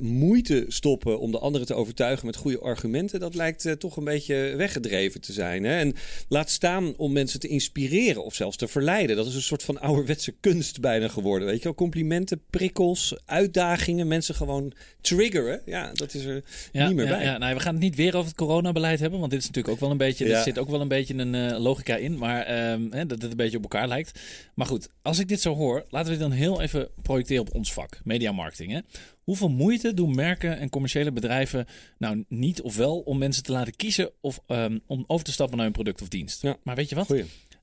moeite 0.00 0.64
stoppen 0.68 1.20
om 1.20 1.30
de 1.30 1.38
anderen 1.38 1.66
te 1.66 1.74
overtuigen 1.74 2.26
met 2.26 2.36
goede 2.36 2.60
argumenten, 2.60 3.20
dat 3.20 3.34
lijkt 3.34 3.64
uh, 3.64 3.72
toch 3.72 3.96
een 3.96 4.04
beetje 4.04 4.54
weggedreven 4.56 5.20
te 5.20 5.32
zijn. 5.32 5.64
Hè? 5.64 5.78
En 5.78 5.94
laat 6.28 6.50
staan 6.50 6.96
om 6.96 7.12
mensen 7.12 7.40
te 7.40 7.48
inspireren 7.56 8.24
of 8.24 8.34
zelfs 8.34 8.56
te 8.56 8.68
verleiden. 8.68 9.16
Dat 9.16 9.26
is 9.26 9.34
een 9.34 9.42
soort 9.42 9.62
van 9.62 9.80
ouderwetse 9.80 10.32
kunst 10.40 10.80
bijna 10.80 11.08
geworden. 11.08 11.48
Weet 11.48 11.58
je 11.58 11.64
wel, 11.64 11.74
complimenten, 11.74 12.42
prikkels, 12.50 13.16
uitdagingen, 13.24 14.08
mensen 14.08 14.34
gewoon 14.34 14.72
triggeren. 15.00 15.62
Ja, 15.66 15.92
dat 15.92 16.14
is 16.14 16.24
er 16.24 16.44
ja, 16.72 16.86
niet 16.86 16.96
meer 16.96 17.04
ja, 17.04 17.16
bij. 17.16 17.24
Ja, 17.24 17.38
nou, 17.38 17.54
we 17.54 17.60
gaan 17.60 17.74
het 17.74 17.82
niet 17.82 17.96
weer 17.96 18.16
over 18.16 18.28
het 18.28 18.36
coronabeleid 18.36 19.00
hebben, 19.00 19.18
want 19.18 19.30
dit 19.30 19.40
is 19.40 19.46
natuurlijk 19.46 19.74
ook 19.74 19.80
wel 19.80 19.90
een 19.90 19.96
beetje, 19.96 20.34
er 20.34 20.42
zit 20.42 20.58
ook 20.58 20.70
wel 20.70 20.80
een 20.80 20.88
beetje 20.88 21.14
een 21.14 21.34
uh, 21.34 21.58
logica 21.58 21.96
in, 21.96 22.18
maar 22.18 22.70
um, 22.72 22.92
hè, 22.92 23.06
dat 23.06 23.22
het 23.22 23.30
een 23.30 23.36
beetje 23.36 23.56
op 23.56 23.62
elkaar 23.62 23.88
lijkt. 23.88 24.20
Maar 24.54 24.66
goed, 24.66 24.88
als 25.02 25.18
ik 25.18 25.28
dit 25.28 25.40
zo 25.40 25.54
hoor, 25.54 25.86
laten 25.88 26.12
we 26.12 26.18
dit 26.18 26.28
dan 26.28 26.38
heel 26.38 26.60
even 26.60 26.88
projecteren 27.02 27.42
op 27.42 27.54
ons 27.54 27.72
vak, 27.72 28.00
media 28.04 28.32
marketing. 28.32 28.72
Hè? 28.72 28.80
Hoeveel 29.26 29.48
moeite 29.48 29.94
doen 29.94 30.14
merken 30.14 30.58
en 30.58 30.68
commerciële 30.68 31.12
bedrijven 31.12 31.66
nou 31.98 32.24
niet 32.28 32.62
of 32.62 32.76
wel 32.76 32.98
om 32.98 33.18
mensen 33.18 33.42
te 33.42 33.52
laten 33.52 33.76
kiezen 33.76 34.10
of 34.20 34.40
um, 34.46 34.80
om 34.86 35.04
over 35.06 35.24
te 35.24 35.32
stappen 35.32 35.56
naar 35.56 35.66
een 35.66 35.72
product 35.72 36.02
of 36.02 36.08
dienst? 36.08 36.42
Ja. 36.42 36.56
Maar 36.62 36.74
weet 36.74 36.88
je 36.88 36.94
wat? 36.94 37.14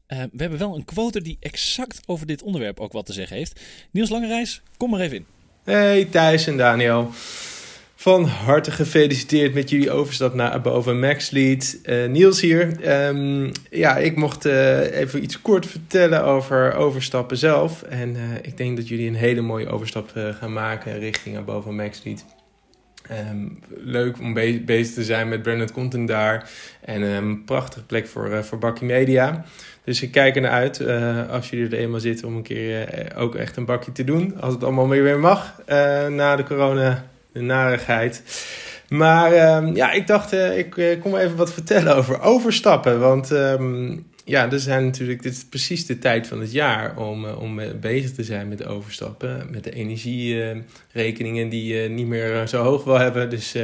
Uh, 0.07 0.17
we 0.31 0.41
hebben 0.41 0.59
wel 0.59 0.75
een 0.75 0.85
quote 0.85 1.21
die 1.21 1.37
exact 1.39 2.01
over 2.05 2.25
dit 2.27 2.41
onderwerp 2.41 2.79
ook 2.79 2.91
wat 2.91 3.05
te 3.05 3.13
zeggen 3.13 3.37
heeft. 3.37 3.61
Niels 3.91 4.09
Langereis, 4.09 4.61
kom 4.77 4.89
maar 4.89 4.99
even 4.99 5.17
in. 5.17 5.25
Hey 5.63 6.05
Thijs 6.05 6.47
en 6.47 6.57
Daniel. 6.57 7.09
Van 7.95 8.25
harte 8.25 8.71
gefeliciteerd 8.71 9.53
met 9.53 9.69
jullie 9.69 9.91
overstap 9.91 10.33
naar 10.33 10.61
boven 10.61 10.99
MaxLead. 10.99 11.77
Uh, 11.83 12.05
Niels 12.05 12.41
hier. 12.41 12.89
Um, 13.07 13.51
ja, 13.69 13.97
ik 13.97 14.15
mocht 14.15 14.45
uh, 14.45 14.99
even 14.99 15.23
iets 15.23 15.41
kort 15.41 15.65
vertellen 15.65 16.23
over 16.23 16.73
overstappen 16.73 17.37
zelf. 17.37 17.81
En 17.81 18.15
ik 18.41 18.57
denk 18.57 18.77
dat 18.77 18.87
jullie 18.87 19.07
een 19.07 19.15
hele 19.15 19.41
mooie 19.41 19.67
overstap 19.67 20.11
gaan 20.39 20.53
maken 20.53 20.99
richting 20.99 21.45
boven 21.45 21.75
MaxLead. 21.75 22.25
Um, 23.11 23.59
leuk 23.69 24.19
om 24.19 24.33
be 24.33 24.61
bezig 24.65 24.93
te 24.93 25.03
zijn 25.03 25.29
met 25.29 25.41
branded 25.41 25.71
content 25.71 26.07
daar. 26.07 26.49
En 26.81 27.01
een 27.01 27.43
prachtige 27.43 27.85
plek 27.85 28.07
voor, 28.07 28.43
voor 28.43 28.57
Bakkie 28.57 28.87
Media. 28.87 29.45
Dus 29.83 30.01
ik 30.01 30.11
kijk 30.11 30.35
ernaar 30.35 30.51
uit 30.51 30.87
als 31.29 31.49
jullie 31.49 31.65
er 31.65 31.77
eenmaal 31.77 31.99
zitten 31.99 32.27
om 32.27 32.35
een 32.35 32.43
keer 32.43 33.11
ook 33.15 33.35
echt 33.35 33.57
een 33.57 33.65
bakje 33.65 33.91
te 33.91 34.03
doen. 34.03 34.41
Als 34.41 34.53
het 34.53 34.63
allemaal 34.63 34.87
weer 34.87 35.19
mag 35.19 35.61
na 36.09 36.35
de 36.35 36.43
corona 36.43 37.05
de 37.31 37.41
narigheid. 37.41 38.23
Maar 38.89 39.31
ehm, 39.33 39.75
ja, 39.75 39.91
ik 39.91 40.07
dacht, 40.07 40.31
ik 40.31 40.97
kom 41.01 41.15
even 41.15 41.35
wat 41.35 41.53
vertellen 41.53 41.95
over 41.95 42.21
overstappen. 42.21 42.99
Want 42.99 43.31
ja, 44.23 44.51
er 44.51 44.59
zijn 44.59 44.85
natuurlijk, 44.85 45.21
dit 45.21 45.33
is 45.33 45.45
precies 45.45 45.85
de 45.85 45.99
tijd 45.99 46.27
van 46.27 46.39
het 46.39 46.51
jaar 46.51 46.97
om, 46.97 47.25
uh, 47.25 47.41
om 47.41 47.59
bezig 47.81 48.11
te 48.11 48.23
zijn 48.23 48.47
met 48.47 48.65
overstappen. 48.65 49.47
Met 49.51 49.63
de 49.63 49.71
energierekeningen 49.71 51.49
die 51.49 51.73
je 51.73 51.89
niet 51.89 52.07
meer 52.07 52.47
zo 52.47 52.63
hoog 52.63 52.83
wil 52.83 52.99
hebben. 52.99 53.29
Dus 53.29 53.55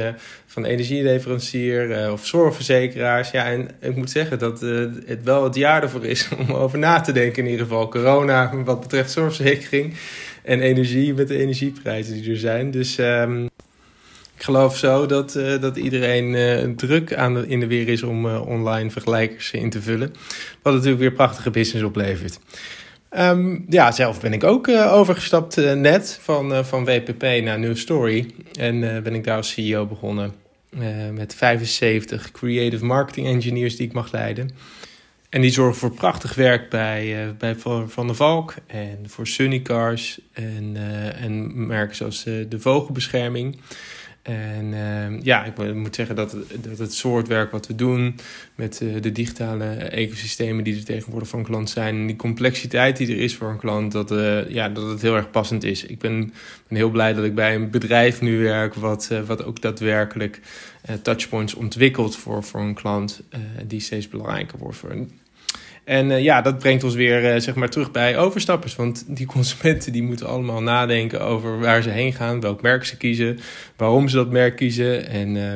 van 0.46 0.64
energieleverancier 0.64 2.12
of 2.12 2.26
zorgverzekeraars. 2.26 3.30
Ja, 3.30 3.44
en 3.44 3.68
ik 3.80 3.96
moet 3.96 4.10
zeggen 4.10 4.38
dat 4.38 4.60
het 5.06 5.24
wel 5.24 5.44
het 5.44 5.54
jaar 5.54 5.82
ervoor 5.82 6.04
is 6.04 6.28
om 6.48 6.54
over 6.54 6.78
na 6.78 7.00
te 7.00 7.12
denken. 7.12 7.44
In 7.44 7.50
ieder 7.50 7.66
geval 7.66 7.88
corona 7.88 8.56
wat 8.64 8.80
betreft 8.80 9.10
zorgverzekering. 9.10 9.94
En 10.42 10.60
energie 10.60 11.14
met 11.14 11.28
de 11.28 11.38
energieprijzen 11.38 12.14
die 12.14 12.30
er 12.30 12.38
zijn. 12.38 12.70
Dus 12.70 12.98
um, 12.98 13.48
ik 14.40 14.46
geloof 14.46 14.76
zo 14.76 15.06
dat, 15.06 15.36
uh, 15.36 15.60
dat 15.60 15.76
iedereen 15.76 16.34
uh, 16.34 16.74
druk 16.76 17.14
aan 17.14 17.34
de, 17.34 17.46
in 17.46 17.60
de 17.60 17.66
weer 17.66 17.88
is 17.88 18.02
om 18.02 18.26
uh, 18.26 18.46
online 18.46 18.90
vergelijkers 18.90 19.50
in 19.50 19.70
te 19.70 19.82
vullen. 19.82 20.14
Wat 20.62 20.72
natuurlijk 20.72 21.00
weer 21.00 21.12
prachtige 21.12 21.50
business 21.50 21.84
oplevert. 21.84 22.38
Um, 23.18 23.64
ja, 23.68 23.92
zelf 23.92 24.20
ben 24.20 24.32
ik 24.32 24.44
ook 24.44 24.68
overgestapt 24.68 25.56
net 25.74 26.18
van, 26.22 26.64
van 26.64 26.84
WPP 26.84 27.22
naar 27.22 27.58
New 27.58 27.76
Story. 27.76 28.30
En 28.58 28.80
ben 28.80 29.14
ik 29.14 29.24
daar 29.24 29.36
als 29.36 29.52
CEO 29.52 29.86
begonnen 29.86 30.32
met 31.12 31.34
75 31.34 32.30
creative 32.30 32.84
marketing 32.84 33.26
engineers 33.26 33.76
die 33.76 33.86
ik 33.86 33.92
mag 33.92 34.12
leiden. 34.12 34.50
En 35.28 35.40
die 35.40 35.50
zorgen 35.50 35.78
voor 35.78 35.92
prachtig 35.92 36.34
werk 36.34 36.70
bij, 36.70 37.34
bij 37.38 37.56
Van 37.86 38.06
der 38.06 38.16
Valk 38.16 38.54
en 38.66 38.98
voor 39.06 39.26
Sunny 39.26 39.62
Cars 39.62 40.20
en, 40.32 40.76
en 41.16 41.66
merken 41.66 41.96
zoals 41.96 42.24
de 42.24 42.60
Vogelbescherming. 42.60 43.58
En 44.22 45.20
ja, 45.22 45.44
ik 45.44 45.74
moet 45.74 45.94
zeggen 45.94 46.16
dat, 46.16 46.36
dat 46.60 46.78
het 46.78 46.94
soort 46.94 47.28
werk 47.28 47.50
wat 47.50 47.66
we 47.66 47.74
doen 47.74 48.16
met 48.54 48.78
de 49.00 49.12
digitale 49.12 49.64
ecosystemen 49.74 50.64
die 50.64 50.76
er 50.76 50.84
tegenwoordig 50.84 51.32
een 51.32 51.42
klant 51.42 51.70
zijn 51.70 51.94
en 51.94 52.06
die 52.06 52.16
complexiteit 52.16 52.96
die 52.96 53.08
er 53.08 53.20
is 53.20 53.36
voor 53.36 53.48
een 53.48 53.58
klant, 53.58 53.92
dat, 53.92 54.08
ja, 54.48 54.68
dat 54.68 54.88
het 54.88 55.02
heel 55.02 55.16
erg 55.16 55.30
passend 55.30 55.64
is. 55.64 55.84
Ik 55.84 55.98
ben, 55.98 56.32
heel 56.68 56.90
blij 56.90 57.12
dat 57.12 57.24
ik 57.24 57.34
bij 57.34 57.54
een 57.54 57.70
bedrijf 57.70 58.20
nu 58.20 58.42
werk 58.42 58.74
wat, 58.74 59.10
wat 59.26 59.44
ook 59.44 59.62
daadwerkelijk 59.62 60.40
touchpoints 61.02 61.54
ontwikkelt 61.54 62.16
voor, 62.16 62.44
voor 62.44 62.60
een 62.60 62.74
klant 62.74 63.22
die 63.66 63.80
steeds 63.80 64.08
belangrijker 64.08 64.58
wordt 64.58 64.76
voor 64.76 64.90
een 64.90 65.10
en 65.84 66.10
uh, 66.10 66.22
ja, 66.22 66.42
dat 66.42 66.58
brengt 66.58 66.84
ons 66.84 66.94
weer 66.94 67.34
uh, 67.34 67.40
zeg 67.40 67.54
maar 67.54 67.68
terug 67.68 67.90
bij 67.90 68.18
overstappers. 68.18 68.76
Want 68.76 69.04
die 69.08 69.26
consumenten 69.26 69.92
die 69.92 70.02
moeten 70.02 70.26
allemaal 70.26 70.62
nadenken 70.62 71.20
over 71.20 71.58
waar 71.58 71.82
ze 71.82 71.90
heen 71.90 72.12
gaan, 72.12 72.40
welk 72.40 72.62
merk 72.62 72.84
ze 72.84 72.96
kiezen, 72.96 73.38
waarom 73.76 74.08
ze 74.08 74.16
dat 74.16 74.30
merk 74.30 74.56
kiezen. 74.56 75.08
En 75.08 75.36
uh, 75.36 75.52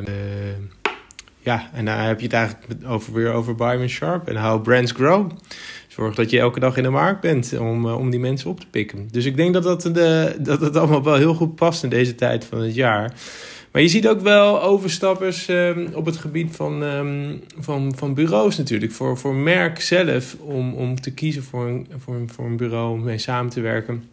ja, 1.38 1.70
en 1.72 1.84
daar 1.84 2.06
heb 2.06 2.18
je 2.18 2.26
het 2.26 2.34
eigenlijk 2.34 2.72
over, 2.86 3.12
weer 3.12 3.32
over 3.32 3.54
Byron 3.54 3.88
Sharp 3.88 4.28
en 4.28 4.36
how 4.36 4.62
brands 4.62 4.92
grow. 4.92 5.30
Zorg 5.88 6.14
dat 6.14 6.30
je 6.30 6.38
elke 6.38 6.60
dag 6.60 6.76
in 6.76 6.82
de 6.82 6.90
markt 6.90 7.20
bent 7.20 7.58
om, 7.58 7.86
om 7.86 8.10
die 8.10 8.20
mensen 8.20 8.50
op 8.50 8.60
te 8.60 8.66
pikken. 8.70 9.08
Dus 9.10 9.24
ik 9.24 9.36
denk 9.36 9.52
dat 9.54 9.62
dat, 9.62 9.82
de, 9.82 10.36
dat 10.38 10.60
het 10.60 10.76
allemaal 10.76 11.04
wel 11.04 11.14
heel 11.14 11.34
goed 11.34 11.54
past 11.54 11.82
in 11.82 11.88
deze 11.88 12.14
tijd 12.14 12.44
van 12.44 12.60
het 12.60 12.74
jaar. 12.74 13.12
Maar 13.74 13.82
je 13.82 13.88
ziet 13.88 14.08
ook 14.08 14.20
wel 14.20 14.62
overstappers 14.62 15.48
um, 15.48 15.88
op 15.94 16.06
het 16.06 16.16
gebied 16.16 16.56
van, 16.56 16.82
um, 16.82 17.40
van, 17.58 17.92
van 17.96 18.14
bureaus 18.14 18.56
natuurlijk. 18.56 18.92
Voor, 18.92 19.18
voor 19.18 19.34
merk 19.34 19.80
zelf 19.80 20.36
om, 20.40 20.74
om 20.74 21.00
te 21.00 21.14
kiezen 21.14 21.42
voor 21.42 21.66
een, 21.66 21.86
voor, 21.98 22.14
een, 22.14 22.30
voor 22.30 22.44
een 22.44 22.56
bureau 22.56 22.92
om 22.92 23.02
mee 23.02 23.18
samen 23.18 23.50
te 23.50 23.60
werken. 23.60 24.04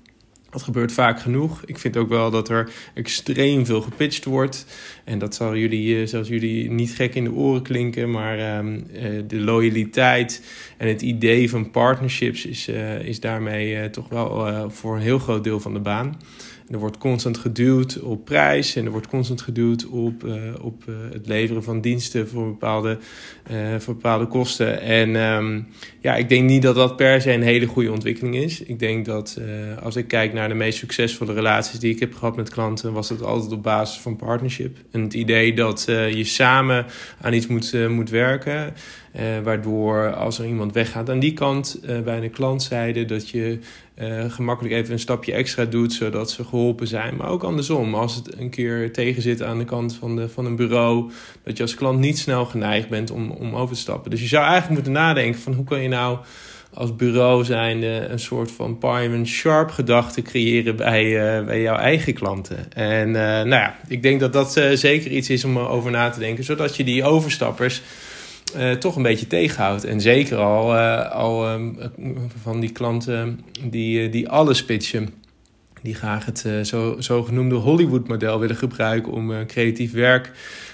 Dat 0.49 0.61
gebeurt 0.61 0.91
vaak 0.91 1.19
genoeg. 1.19 1.63
Ik 1.65 1.77
vind 1.77 1.97
ook 1.97 2.09
wel 2.09 2.31
dat 2.31 2.49
er 2.49 2.71
extreem 2.93 3.65
veel 3.65 3.81
gepitcht 3.81 4.25
wordt. 4.25 4.65
En 5.03 5.19
dat 5.19 5.35
zal 5.35 5.55
jullie, 5.55 6.07
zoals 6.07 6.27
jullie, 6.27 6.71
niet 6.71 6.91
gek 6.91 7.15
in 7.15 7.23
de 7.23 7.31
oren 7.31 7.61
klinken. 7.61 8.11
Maar 8.11 8.57
um, 8.57 8.73
uh, 8.93 9.21
de 9.27 9.39
loyaliteit 9.39 10.43
en 10.77 10.87
het 10.87 11.01
idee 11.01 11.49
van 11.49 11.71
partnerships 11.71 12.45
is, 12.45 12.69
uh, 12.69 12.99
is 12.99 13.19
daarmee 13.19 13.89
toch 13.89 14.09
wel 14.09 14.69
voor 14.69 14.95
een 14.95 15.01
heel 15.01 15.19
groot 15.19 15.43
deel 15.43 15.59
van 15.59 15.73
de 15.73 15.79
baan. 15.79 16.17
Er 16.71 16.79
wordt 16.79 16.97
constant 16.97 17.37
geduwd 17.37 17.99
op 17.99 18.25
prijs 18.25 18.75
en 18.75 18.85
er 18.85 18.91
wordt 18.91 19.07
constant 19.07 19.41
geduwd 19.41 19.87
op, 19.87 20.23
uh, 20.23 20.33
op 20.61 20.83
uh, 20.89 20.95
het 21.11 21.27
leveren 21.27 21.63
van 21.63 21.81
diensten 21.81 22.27
voor 22.27 22.45
bepaalde, 22.45 22.97
uh, 23.51 23.75
voor 23.79 23.93
bepaalde 23.93 24.25
kosten. 24.27 24.81
En 24.81 25.15
um, 25.15 25.67
ja, 25.99 26.15
ik 26.15 26.29
denk 26.29 26.49
niet 26.49 26.61
dat 26.61 26.75
dat 26.75 26.95
per 26.95 27.21
se 27.21 27.33
een 27.33 27.41
hele 27.41 27.65
goede 27.65 27.91
ontwikkeling 27.91 28.35
is. 28.35 28.61
Ik 28.61 28.79
denk 28.79 29.05
dat 29.05 29.39
als 29.83 29.95
ik 29.95 30.07
kijk 30.07 30.33
naar 30.33 30.47
de 30.47 30.53
meest 30.53 30.77
succesvolle 30.77 31.33
relaties 31.33 31.79
die 31.79 31.93
ik 31.93 31.99
heb 31.99 32.13
gehad 32.13 32.35
met 32.35 32.49
klanten, 32.49 32.93
was 32.93 33.09
het 33.09 33.23
altijd 33.23 33.51
op 33.51 33.63
basis 33.63 34.01
van 34.01 34.15
partnership. 34.15 34.77
En 34.91 35.01
het 35.01 35.13
idee 35.13 35.53
dat 35.53 35.83
je 35.87 36.23
samen 36.23 36.85
aan 37.21 37.33
iets 37.33 37.47
moet, 37.47 37.87
moet 37.89 38.09
werken. 38.09 38.73
Waardoor 39.43 40.13
als 40.13 40.39
er 40.39 40.45
iemand 40.45 40.73
weggaat 40.73 41.09
aan 41.09 41.19
die 41.19 41.33
kant 41.33 41.79
bij 42.03 42.23
een 42.23 42.31
klantzijde, 42.31 43.05
dat 43.05 43.29
je 43.29 43.59
uh, 44.01 44.31
gemakkelijk 44.31 44.75
even 44.75 44.93
een 44.93 44.99
stapje 44.99 45.33
extra 45.33 45.65
doet, 45.65 45.93
zodat 45.93 46.31
ze 46.31 46.43
geholpen 46.43 46.87
zijn. 46.87 47.15
Maar 47.15 47.29
ook 47.29 47.43
andersom, 47.43 47.95
als 47.95 48.15
het 48.15 48.39
een 48.39 48.49
keer 48.49 48.93
tegen 48.93 49.21
zit 49.21 49.43
aan 49.43 49.57
de 49.57 49.65
kant 49.65 49.95
van, 49.95 50.15
de, 50.15 50.29
van 50.29 50.45
een 50.45 50.55
bureau, 50.55 51.11
dat 51.43 51.57
je 51.57 51.63
als 51.63 51.75
klant 51.75 51.99
niet 51.99 52.19
snel 52.19 52.45
geneigd 52.45 52.89
bent 52.89 53.11
om, 53.11 53.31
om 53.31 53.55
over 53.55 53.75
te 53.75 53.81
stappen. 53.81 54.11
Dus 54.11 54.21
je 54.21 54.27
zou 54.27 54.43
eigenlijk 54.43 54.73
moeten 54.73 54.91
nadenken 54.91 55.41
van 55.41 55.53
hoe 55.53 55.65
kan 55.65 55.81
je 55.81 55.87
nou 55.87 56.17
als 56.73 56.95
bureau 56.95 57.43
zijnde 57.43 58.07
een 58.09 58.19
soort 58.19 58.51
van 58.51 58.77
Pyman 58.77 59.27
Sharp 59.27 59.69
gedachte 59.69 60.21
creëren 60.21 60.75
bij, 60.75 61.03
uh, 61.39 61.45
bij 61.45 61.61
jouw 61.61 61.77
eigen 61.77 62.13
klanten. 62.13 62.71
En 62.73 63.07
uh, 63.07 63.13
nou 63.13 63.49
ja, 63.49 63.75
ik 63.87 64.01
denk 64.01 64.19
dat 64.19 64.33
dat 64.33 64.51
zeker 64.73 65.11
iets 65.11 65.29
is 65.29 65.43
om 65.43 65.57
over 65.57 65.91
na 65.91 66.09
te 66.09 66.19
denken, 66.19 66.43
zodat 66.43 66.75
je 66.75 66.83
die 66.83 67.03
overstappers 67.03 67.81
uh, 68.57 68.71
toch 68.71 68.95
een 68.95 69.03
beetje 69.03 69.27
tegenhoudt. 69.27 69.83
En 69.83 70.01
zeker 70.01 70.37
al, 70.37 70.75
uh, 70.75 71.11
al 71.11 71.51
um, 71.51 71.77
van 72.41 72.59
die 72.59 72.71
klanten 72.71 73.39
die, 73.63 74.09
die 74.09 74.29
alles 74.29 74.65
pitchen. 74.65 75.09
Die 75.81 75.95
graag 75.95 76.25
het 76.25 76.45
zo, 76.63 76.95
zogenoemde 76.99 77.55
Hollywood-model 77.55 78.39
willen 78.39 78.55
gebruiken 78.55 79.11
om 79.11 79.45
creatief 79.45 79.91
werk 79.91 80.31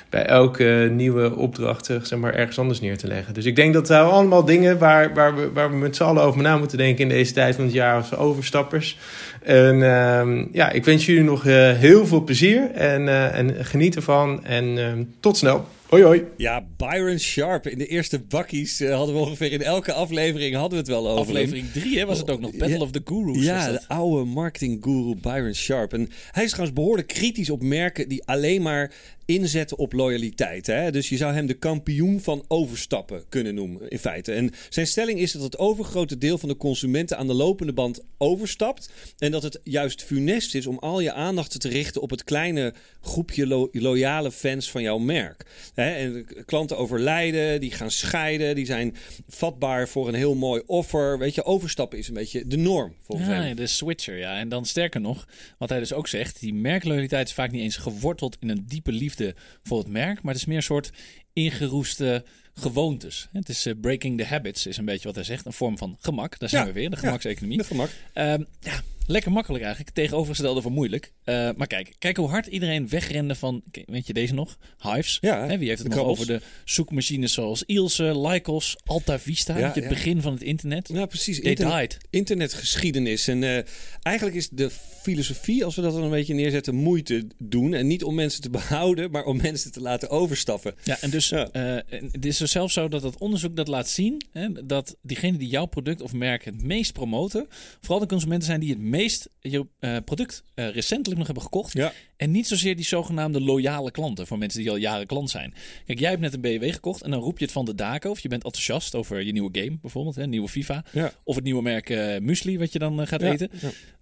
bij 0.09 0.25
elke 0.25 0.89
nieuwe 0.91 1.35
opdracht 1.35 1.85
zeg 1.85 2.19
maar, 2.19 2.33
ergens 2.33 2.59
anders 2.59 2.81
neer 2.81 2.97
te 2.97 3.07
leggen. 3.07 3.33
Dus 3.33 3.45
ik 3.45 3.55
denk 3.55 3.73
dat 3.73 3.87
daar 3.87 4.03
allemaal 4.03 4.45
dingen 4.45 4.77
waar, 4.77 5.13
waar, 5.13 5.35
we, 5.35 5.51
waar 5.51 5.69
we 5.69 5.75
met 5.75 5.95
z'n 5.95 6.03
allen 6.03 6.23
over 6.23 6.41
na 6.41 6.57
moeten 6.57 6.77
denken 6.77 7.03
in 7.03 7.09
deze 7.09 7.33
tijd 7.33 7.55
van 7.55 7.63
het 7.63 7.73
jaar 7.73 7.95
als 7.95 8.15
overstappers. 8.15 8.97
En 9.43 9.75
uh, 9.75 10.45
ja, 10.51 10.69
ik 10.69 10.85
wens 10.85 11.05
jullie 11.05 11.23
nog 11.23 11.43
heel 11.43 12.05
veel 12.05 12.23
plezier 12.23 12.71
en, 12.71 13.33
en 13.33 13.65
geniet 13.65 13.95
ervan. 13.95 14.45
En 14.45 14.77
ehm, 14.77 15.03
tot 15.19 15.37
snel. 15.37 15.67
Hoi 15.89 16.03
hoi. 16.03 16.25
Ja, 16.37 16.67
Byron 16.77 17.19
Sharp. 17.19 17.67
In 17.67 17.77
de 17.77 17.87
eerste 17.87 18.19
bakkies 18.19 18.81
uh, 18.81 18.95
hadden 18.95 19.15
we 19.15 19.21
ongeveer 19.21 19.51
in 19.51 19.61
elke 19.61 19.93
aflevering 19.93 20.55
hadden 20.55 20.71
we 20.71 20.77
het 20.77 20.87
wel 20.87 21.09
over. 21.09 21.21
Aflevering 21.21 21.71
3 21.71 22.05
was 22.05 22.17
het 22.17 22.29
ook 22.29 22.39
nog. 22.39 22.51
Battle 22.51 22.77
ja, 22.77 22.81
of 22.81 22.91
the 22.91 23.01
Gurus. 23.05 23.45
Ja, 23.45 23.71
de 23.71 23.87
oude 23.87 24.25
marketing 24.25 24.83
guru 24.83 25.15
Byron 25.21 25.53
Sharp. 25.53 25.93
En 25.93 26.09
hij 26.31 26.43
is 26.43 26.49
trouwens 26.49 26.79
behoorlijk 26.79 27.07
kritisch 27.07 27.49
op 27.49 27.61
merken 27.61 28.09
die 28.09 28.23
alleen 28.25 28.61
maar 28.61 28.91
inzetten 29.27 29.77
op 29.77 29.93
loyaliteit. 29.93 30.67
Hè? 30.67 30.91
Dus 30.91 31.09
je 31.09 31.17
zou 31.17 31.33
hem 31.33 31.45
de 31.45 31.53
kampioen 31.53 32.21
van 32.21 32.45
overstappen 32.47 33.23
kunnen 33.29 33.55
noemen, 33.55 33.89
in 33.89 33.99
feite. 33.99 34.33
En 34.33 34.51
zijn 34.69 34.87
stelling 34.87 35.19
is 35.19 35.31
dat 35.31 35.41
het 35.41 35.57
overgrote 35.57 36.17
deel 36.17 36.37
van 36.37 36.49
de 36.49 36.57
consumenten 36.57 37.17
aan 37.17 37.27
de 37.27 37.33
lopende 37.33 37.73
band 37.73 38.05
overstapt. 38.17 38.89
En 39.17 39.31
dat 39.31 39.43
het 39.43 39.59
juist 39.63 40.03
funest 40.03 40.55
is 40.55 40.67
om 40.67 40.77
al 40.77 40.99
je 40.99 41.13
aandacht 41.13 41.59
te 41.59 41.69
richten 41.69 42.01
op 42.01 42.09
het 42.09 42.23
kleine 42.23 42.73
groepje 43.01 43.47
lo 43.47 43.69
loyale 43.71 44.31
fans 44.31 44.71
van 44.71 44.81
jouw 44.81 44.97
merk. 44.97 45.45
Hè? 45.73 45.91
En 45.91 46.25
klanten 46.45 46.77
overlijden, 46.77 47.59
die 47.59 47.71
gaan 47.71 47.91
scheiden, 47.91 48.55
die 48.55 48.65
zijn 48.65 48.95
vatbaar 49.27 49.87
voor 49.87 50.07
een 50.07 50.13
heel 50.13 50.35
mooi 50.35 50.61
offer. 50.65 51.17
Weet 51.17 51.35
je, 51.35 51.43
overstappen 51.43 51.97
is 51.97 52.07
een 52.07 52.13
beetje 52.13 52.47
de 52.47 52.57
norm 52.57 52.93
volgens 53.01 53.27
ja, 53.27 53.33
hem. 53.33 53.55
de 53.55 53.67
switcher, 53.67 54.17
ja. 54.17 54.37
En 54.37 54.49
dan 54.49 54.65
sterker 54.65 55.01
nog, 55.01 55.27
wat 55.57 55.69
hij 55.69 55.79
dus 55.79 55.93
ook 55.93 56.07
zegt, 56.07 56.39
die 56.39 56.53
merkloyaliteit 56.53 57.27
is 57.27 57.33
vaak 57.33 57.51
niet 57.51 57.61
eens 57.61 57.77
geworteld 57.77 58.37
in 58.39 58.49
een 58.49 58.65
diepe 58.67 58.91
liefde 58.91 59.16
voor 59.63 59.77
het 59.77 59.87
merk, 59.87 60.21
maar 60.21 60.33
het 60.33 60.41
is 60.41 60.47
meer 60.47 60.57
een 60.57 60.63
soort 60.63 60.91
ingeroeste 61.33 62.25
gewoontes. 62.59 63.27
Het 63.31 63.49
is 63.49 63.65
uh, 63.67 63.73
breaking 63.81 64.17
the 64.17 64.25
habits, 64.25 64.65
is 64.65 64.77
een 64.77 64.85
beetje 64.85 65.05
wat 65.07 65.15
hij 65.15 65.23
zegt. 65.23 65.45
Een 65.45 65.53
vorm 65.53 65.77
van 65.77 65.97
gemak. 65.99 66.39
Daar 66.39 66.49
zijn 66.49 66.61
Ja, 66.61 66.67
we 66.67 66.79
weer, 66.79 66.89
de 66.89 66.95
ja, 66.95 67.01
gemakseconomie. 67.01 67.57
De 67.57 67.63
gemak. 67.63 67.89
Ehm, 68.13 68.43
ja, 68.59 68.81
lekker 69.07 69.31
makkelijk 69.31 69.63
eigenlijk. 69.63 69.95
Tegenovergestelde 69.95 70.61
van 70.61 70.71
moeilijk. 70.71 71.11
Uh, 71.25 71.49
maar 71.55 71.67
kijk, 71.67 71.95
kijk 71.99 72.17
hoe 72.17 72.29
hard 72.29 72.45
iedereen 72.45 72.87
wegrende 72.89 73.35
van, 73.35 73.61
weet 73.85 74.07
je 74.07 74.13
deze 74.13 74.33
nog? 74.33 74.57
Hives. 74.79 75.17
Ja, 75.21 75.47
Hè, 75.47 75.57
wie 75.57 75.67
heeft 75.67 75.83
het 75.83 75.93
nog 75.95 76.05
over 76.05 76.25
de 76.27 76.41
zoekmachines 76.65 77.33
zoals 77.33 77.63
Ilse, 77.63 78.19
Lycos, 78.27 78.75
Alta 78.85 79.19
Vista. 79.19 79.57
Ja, 79.57 79.65
het 79.73 79.83
ja. 79.83 79.89
begin 79.89 80.21
van 80.21 80.33
het 80.33 80.41
internet. 80.41 80.89
Ja, 80.93 81.05
precies. 81.05 81.39
Internet- 81.39 81.97
internetgeschiedenis. 82.09 83.27
En 83.27 83.43
eh, 83.43 83.63
eigenlijk 84.01 84.37
is 84.37 84.49
de 84.49 84.69
filosofie, 85.01 85.65
als 85.65 85.75
we 85.75 85.81
dat 85.81 85.93
dan 85.93 86.03
een 86.03 86.09
beetje 86.09 86.33
neerzetten, 86.33 86.75
moeite 86.75 87.27
doen. 87.37 87.73
En 87.73 87.87
niet 87.87 88.03
om 88.03 88.15
mensen 88.15 88.41
te 88.41 88.49
behouden, 88.49 89.11
maar 89.11 89.23
om 89.23 89.37
mensen 89.41 89.71
te 89.71 89.81
laten 89.81 90.09
overstappen. 90.09 90.75
Ja, 90.83 90.97
en 91.01 91.09
dus 91.09 91.29
Ja. 91.29 91.49
eh, 91.51 91.99
dit 92.11 92.25
is 92.25 92.37
dus 92.47 92.55
zelfs 92.55 92.73
zo 92.73 92.87
dat 92.87 93.03
het 93.03 93.17
onderzoek 93.17 93.55
dat 93.55 93.67
laat 93.67 93.89
zien 93.89 94.21
hè, 94.31 94.65
dat 94.65 94.97
diegenen 95.01 95.39
die 95.39 95.47
jouw 95.47 95.65
product 95.65 96.01
of 96.01 96.13
merk 96.13 96.45
het 96.45 96.63
meest 96.63 96.93
promoten, 96.93 97.47
vooral 97.81 97.99
de 97.99 98.05
consumenten 98.05 98.47
zijn 98.47 98.59
die 98.59 98.69
het 98.69 98.79
meest 98.79 99.29
je 99.39 99.65
eh, 99.79 99.97
product 100.05 100.43
eh, 100.53 100.69
recentelijk 100.69 101.17
nog 101.17 101.25
hebben 101.25 101.43
gekocht. 101.43 101.73
Ja. 101.73 101.93
En 102.17 102.31
niet 102.31 102.47
zozeer 102.47 102.75
die 102.75 102.85
zogenaamde 102.85 103.41
loyale 103.41 103.91
klanten, 103.91 104.27
voor 104.27 104.37
mensen 104.37 104.61
die 104.61 104.69
al 104.69 104.75
jaren 104.75 105.05
klant 105.05 105.29
zijn. 105.29 105.53
Kijk, 105.85 105.99
jij 105.99 106.09
hebt 106.09 106.21
net 106.21 106.33
een 106.33 106.41
BMW 106.41 106.73
gekocht 106.73 107.01
en 107.01 107.11
dan 107.11 107.19
roep 107.19 107.37
je 107.37 107.43
het 107.43 107.53
van 107.53 107.65
de 107.65 107.75
daken 107.75 108.09
of 108.09 108.19
je 108.19 108.27
bent 108.27 108.43
enthousiast 108.43 108.95
over 108.95 109.21
je 109.21 109.31
nieuwe 109.31 109.59
game 109.59 109.77
bijvoorbeeld, 109.81 110.15
hè, 110.15 110.27
nieuwe 110.27 110.47
FIFA. 110.47 110.85
Ja. 110.93 111.11
Of 111.23 111.35
het 111.35 111.43
nieuwe 111.43 111.61
merk 111.61 111.89
eh 111.89 112.19
muesli 112.19 112.57
wat 112.57 112.73
je 112.73 112.79
dan 112.79 113.01
eh, 113.01 113.07
gaat 113.07 113.21
Ja, 113.21 113.31
eten. 113.31 113.51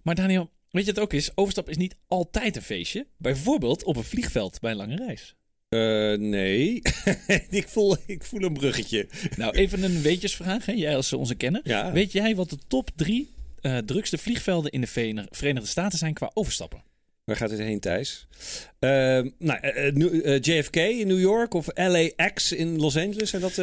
Maar 0.02 0.14
Daniel, 0.14 0.50
weet 0.70 0.84
je 0.84 0.90
het 0.90 1.00
ook 1.00 1.12
is? 1.12 1.30
Overstap 1.34 1.68
is 1.68 1.76
niet 1.76 1.96
altijd 2.06 2.56
een 2.56 2.62
feestje. 2.62 3.06
Bijvoorbeeld 3.18 3.84
op 3.84 3.96
een 3.96 4.04
vliegveld 4.04 4.60
bij 4.60 4.70
een 4.70 4.76
lange 4.76 4.96
reis. 4.96 5.36
Eh, 5.68 6.18
nee. 6.18 6.82
ik, 7.50 7.68
voel, 7.68 7.96
ik 8.06 8.24
voel 8.24 8.42
een 8.42 8.52
bruggetje. 8.52 9.08
Nou, 9.36 9.54
even 9.56 9.82
een 9.82 10.02
weetjesvraag. 10.02 10.66
Hè? 10.66 10.72
Jij 10.72 10.96
als 10.96 11.12
onze 11.12 11.34
kenner. 11.34 11.60
Ja. 11.64 11.92
Weet 11.92 12.12
jij 12.12 12.36
wat 12.36 12.50
de 12.50 12.58
top 12.68 12.90
drie 12.96 13.30
eh, 13.60 13.78
drukste 13.78 14.18
vliegvelden 14.18 14.70
in 14.70 14.80
de 14.80 14.86
Verenigde 15.30 15.68
Staten 15.68 15.98
zijn 15.98 16.14
qua 16.14 16.30
overstappen? 16.34 16.82
Waar 17.26 17.36
gaat 17.36 17.50
het 17.50 17.58
heen, 17.58 17.80
Thijs? 17.80 18.26
Ehm, 18.78 19.28
nou, 19.38 19.60
eh, 19.60 19.86
eh, 19.86 20.34
eh, 20.34 20.40
JFK 20.42 20.76
in 20.76 21.06
New 21.06 21.20
York 21.20 21.54
of 21.54 21.66
LAX 21.74 22.52
in 22.52 22.78
Los 22.78 22.96
Angeles? 22.96 23.30
Zijn 23.30 23.42
dat... 23.42 23.56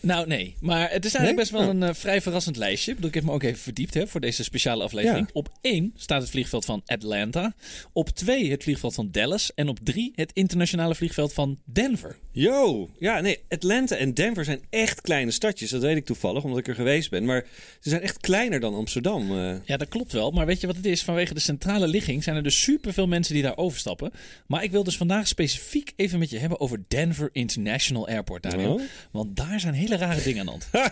Nou, 0.00 0.26
nee. 0.26 0.54
Maar 0.60 0.90
het 0.90 1.04
is 1.04 1.14
eigenlijk 1.14 1.24
Nee? 1.24 1.34
best 1.34 1.50
wel 1.50 1.68
Oh. 1.68 1.88
een 1.88 1.94
vrij 1.94 2.20
verrassend 2.20 2.56
lijstje. 2.56 2.90
Ik, 2.90 2.96
bedoel, 2.96 3.10
ik 3.10 3.16
heb 3.16 3.24
me 3.24 3.32
ook 3.32 3.42
even 3.42 3.58
verdiept 3.58 3.94
hè, 3.94 4.06
voor 4.06 4.20
deze 4.20 4.44
speciale 4.44 4.82
aflevering. 4.82 5.26
Ja. 5.26 5.32
Op 5.32 5.48
één 5.60 5.92
staat 5.96 6.20
het 6.20 6.30
vliegveld 6.30 6.64
van 6.64 6.82
Atlanta. 6.86 7.54
Op 7.92 8.08
twee 8.08 8.50
het 8.50 8.62
vliegveld 8.62 8.94
van 8.94 9.08
Dallas. 9.10 9.54
En 9.54 9.68
op 9.68 9.78
drie 9.82 10.12
het 10.14 10.30
internationale 10.32 10.94
vliegveld 10.94 11.32
van 11.32 11.58
Denver. 11.64 12.16
Yo, 12.30 12.88
ja, 12.98 13.20
nee, 13.20 13.38
Atlanta 13.48 13.96
en 13.96 14.14
Denver 14.14 14.44
zijn 14.44 14.60
echt 14.70 15.00
kleine 15.00 15.30
stadjes. 15.30 15.70
Dat 15.70 15.82
weet 15.82 15.96
ik 15.96 16.04
toevallig, 16.04 16.44
omdat 16.44 16.58
ik 16.58 16.68
er 16.68 16.74
geweest 16.74 17.10
ben. 17.10 17.24
Maar 17.24 17.44
ze 17.80 17.88
zijn 17.88 18.02
echt 18.02 18.20
kleiner 18.20 18.60
dan 18.60 18.74
Amsterdam. 18.74 19.32
Ja, 19.64 19.76
dat 19.76 19.88
klopt 19.88 20.12
wel. 20.12 20.30
Maar 20.30 20.46
weet 20.46 20.60
je 20.60 20.66
wat 20.66 20.76
het 20.76 20.86
is? 20.86 21.02
Vanwege 21.02 21.34
de 21.34 21.40
centrale 21.40 21.86
ligging 21.88 22.22
zijn 22.24 22.36
er 22.36 22.42
dus 22.42 22.62
superveel 22.62 23.01
mensen 23.06 23.34
die 23.34 23.42
daar 23.42 23.56
overstappen. 23.56 24.12
Maar 24.46 24.62
ik 24.62 24.70
wil 24.70 24.84
dus 24.84 24.96
vandaag 24.96 25.28
specifiek 25.28 25.92
even 25.96 26.18
met 26.18 26.30
je 26.30 26.38
hebben 26.38 26.60
over 26.60 26.82
Denver 26.88 27.28
International 27.32 28.08
Airport, 28.08 28.42
Daniel. 28.42 28.74
Oh. 28.74 28.82
Want 29.10 29.36
daar 29.36 29.60
zijn 29.60 29.74
hele 29.74 29.96
rare 29.96 30.22
dingen 30.22 30.48
aan 30.48 30.60
de 30.70 30.78
hand. 30.78 30.90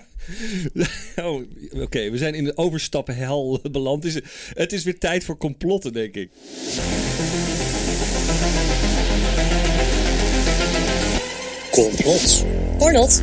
oh, 1.27 1.83
Oké, 1.83 2.11
we 2.11 2.19
zijn 2.19 2.35
in 2.35 2.45
de 2.45 2.57
overstappenhel 2.57 3.61
beland. 3.71 4.05
Het 4.05 4.15
is, 4.15 4.23
het 4.55 4.73
is 4.73 4.85
weer 4.85 4.99
tijd 4.99 5.25
voor 5.25 5.37
complotten, 5.37 5.93
denk 5.93 6.15
ik. 6.15 6.31
Complot. 11.71 12.45
Or 12.79 12.93
not. 12.93 13.23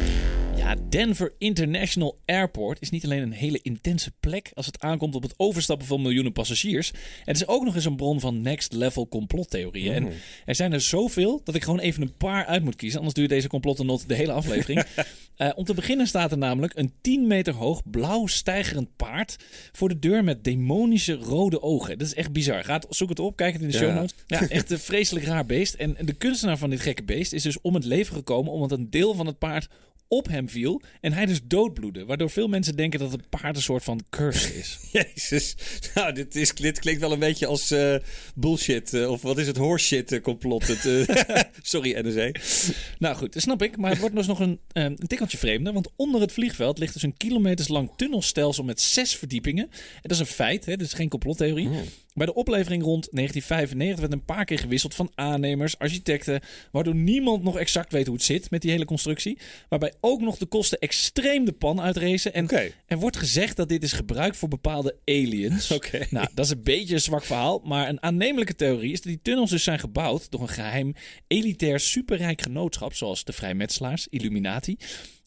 Ja, 0.68 0.76
Denver 0.90 1.34
International 1.38 2.20
Airport 2.26 2.82
is 2.82 2.90
niet 2.90 3.04
alleen 3.04 3.22
een 3.22 3.32
hele 3.32 3.60
intense 3.62 4.12
plek 4.20 4.52
als 4.54 4.66
het 4.66 4.80
aankomt 4.80 5.16
op 5.16 5.24
het 5.24 5.34
overstappen 5.38 5.88
van 5.88 6.02
miljoenen 6.02 6.32
passagiers. 6.32 6.92
Het 7.24 7.36
is 7.36 7.48
ook 7.48 7.64
nog 7.64 7.76
eens 7.76 7.86
een 7.86 7.96
bron 7.96 8.20
van 8.20 8.42
next 8.42 8.74
level 8.74 9.08
complottheorieën. 9.08 9.94
En 9.94 10.12
er 10.46 10.56
zijn 10.56 10.74
er 10.74 10.82
zoveel 10.82 11.42
dat 11.44 11.56
ik 11.56 11.64
gewoon 11.64 11.80
even 11.80 12.02
een 12.02 12.18
paar 12.18 12.46
uit 12.46 12.64
moet 12.64 12.76
kiezen. 12.76 12.98
Anders 12.98 13.16
duurt 13.16 13.30
deze 13.30 13.48
complottennot 13.48 14.08
de 14.10 14.16
hele 14.16 14.32
aflevering. 14.32 14.86
Eh, 15.38 15.50
om 15.56 15.64
te 15.64 15.74
beginnen 15.74 16.08
staat 16.08 16.32
er 16.32 16.38
namelijk 16.38 16.74
een 16.76 16.94
10 17.02 17.28
meter 17.28 17.54
hoog 17.54 17.82
blauw 17.86 18.26
stijgerend 18.26 18.96
paard 18.96 19.36
voor 19.72 19.90
de 19.90 20.00
deur 20.00 20.24
met 20.24 20.44
demonische 20.44 21.14
rode 21.14 21.62
ogen. 21.62 21.98
Dat 21.98 22.08
is 22.08 22.14
echt 22.14 22.32
bizar. 22.32 22.64
Gaat, 22.64 22.86
zoek 22.90 23.10
het 23.10 23.20
op, 23.20 23.36
kijk 23.36 23.54
het 23.54 23.62
in 23.62 23.68
de 23.68 23.74
Ja. 23.74 23.80
show 23.80 23.94
notes. 23.94 24.14
Ja, 24.28 24.48
echt 24.58 24.72
een 24.72 24.80
vreselijk 24.80 25.26
raar 25.26 25.46
beest. 25.46 25.74
En 25.74 25.98
de 26.00 26.14
kunstenaar 26.14 26.58
van 26.58 26.70
dit 26.70 26.80
gekke 26.80 27.04
beest 27.04 27.34
is 27.34 27.42
dus 27.44 27.62
om 27.62 27.74
het 27.74 27.84
leven 27.84 28.16
gekomen 28.16 28.52
omdat 28.52 28.72
een 28.72 28.90
deel 28.90 29.14
van 29.14 29.26
het 29.26 29.38
paard 29.38 29.68
op 30.08 30.28
hem 30.28 30.50
viel 30.50 30.82
en 31.02 31.14
hij 31.14 31.26
dus 31.26 31.40
doodbloedde. 31.44 32.06
Waardoor 32.06 32.30
veel 32.30 32.48
mensen 32.48 32.76
denken 32.76 33.00
dat 33.00 33.12
het 33.12 33.30
paard 33.30 33.56
een 33.56 33.62
soort 33.62 33.84
van 33.84 34.04
curse 34.10 34.58
is. 34.58 34.78
Jezus. 35.16 35.56
Nou, 35.94 36.14
dit, 36.14 36.36
is, 36.36 36.54
dit 36.54 36.80
klinkt 36.80 37.02
wel 37.02 37.12
een 37.12 37.20
beetje 37.20 37.46
als 37.46 37.72
eh, 37.72 37.96
bullshit. 38.36 38.94
eh, 38.94 39.12
of 39.12 39.22
wat 39.22 39.38
is 39.38 39.48
het? 39.48 39.58
Horseshit 39.58 40.12
eh, 40.12 40.22
complot. 40.22 40.68
Het, 40.68 41.08
sorry, 41.62 42.08
NSE. 42.08 42.36
nou 43.00 43.16
goed, 43.16 43.34
dat 43.34 43.42
snap 43.42 43.62
ik. 43.62 43.78
Maar 43.78 43.90
het 43.90 44.00
wordt 44.00 44.16
dus 44.16 44.28
nog 44.28 44.40
een, 44.40 44.60
een 44.72 44.96
tikkeltje 44.96 45.38
vreemder. 45.38 45.74
Want 45.74 45.90
onder 45.96 46.22
het 46.22 46.32
vliegveld 46.32 46.78
ligt 46.78 46.94
dus 46.94 47.04
een 47.04 47.18
kilometers 47.18 47.68
lang 47.68 47.92
tunnelstelsel 47.96 48.64
met 48.64 48.82
zes 48.82 49.16
verdiepingen. 49.16 49.64
En 49.72 50.02
dat 50.02 50.12
is 50.12 50.20
een 50.20 50.26
feit, 50.26 50.66
hè? 50.66 50.76
dat 50.76 50.88
is 50.88 50.94
geen 50.94 51.10
complottheorie. 51.10 51.70
Bij 52.18 52.26
de 52.26 52.34
oplevering 52.34 52.84
rond 52.84 53.08
1995 53.12 54.00
werd 54.00 54.14
een 54.14 54.26
paar 54.26 54.46
keer 54.46 54.60
gewisseld 54.60 54.96
van 54.96 55.12
aannemers, 55.16 55.80
architecten, 55.80 56.42
waardoor 56.72 56.96
niemand 56.96 57.44
nog 57.44 57.58
exact 57.58 57.92
weet 57.92 58.06
hoe 58.06 58.16
het 58.16 58.26
zit 58.26 58.52
met 58.52 58.62
die 58.62 58.72
hele 58.72 58.86
constructie. 58.86 59.38
Waarbij 59.70 59.94
ook 60.02 60.22
nog 60.22 60.38
de 60.38 60.46
kosten 60.46 60.80
extreem 60.80 61.46
de 61.46 61.52
pan 61.52 61.82
uitrezen. 61.82 62.34
En 62.34 62.50
er 62.86 62.98
wordt 62.98 63.18
gezegd 63.18 63.58
dat 63.58 63.70
dit 63.70 63.84
is 63.84 63.92
gebruikt 63.92 64.38
voor 64.38 64.50
bepaalde 64.50 64.96
aliens. 65.06 65.68
Nou, 66.10 66.28
dat 66.34 66.46
is 66.46 66.52
een 66.52 66.64
beetje 66.64 66.94
een 66.94 67.02
zwak 67.02 67.24
verhaal, 67.24 67.62
maar 67.64 67.90
een 67.90 68.04
aannemelijke 68.04 68.56
theorie 68.56 68.92
is 68.92 69.02
dat 69.02 69.12
die 69.12 69.22
tunnels 69.22 69.50
dus 69.50 69.64
zijn 69.64 69.80
gebouwd 69.80 70.32
door 70.32 70.42
een 70.42 70.48
geheim 70.48 70.94
elitair 71.28 71.80
superrijk 71.80 72.42
genootschap, 72.42 72.94
zoals 72.94 73.24
de 73.24 73.34
Vrijmetselaars, 73.34 74.08
Illuminati, 74.10 74.78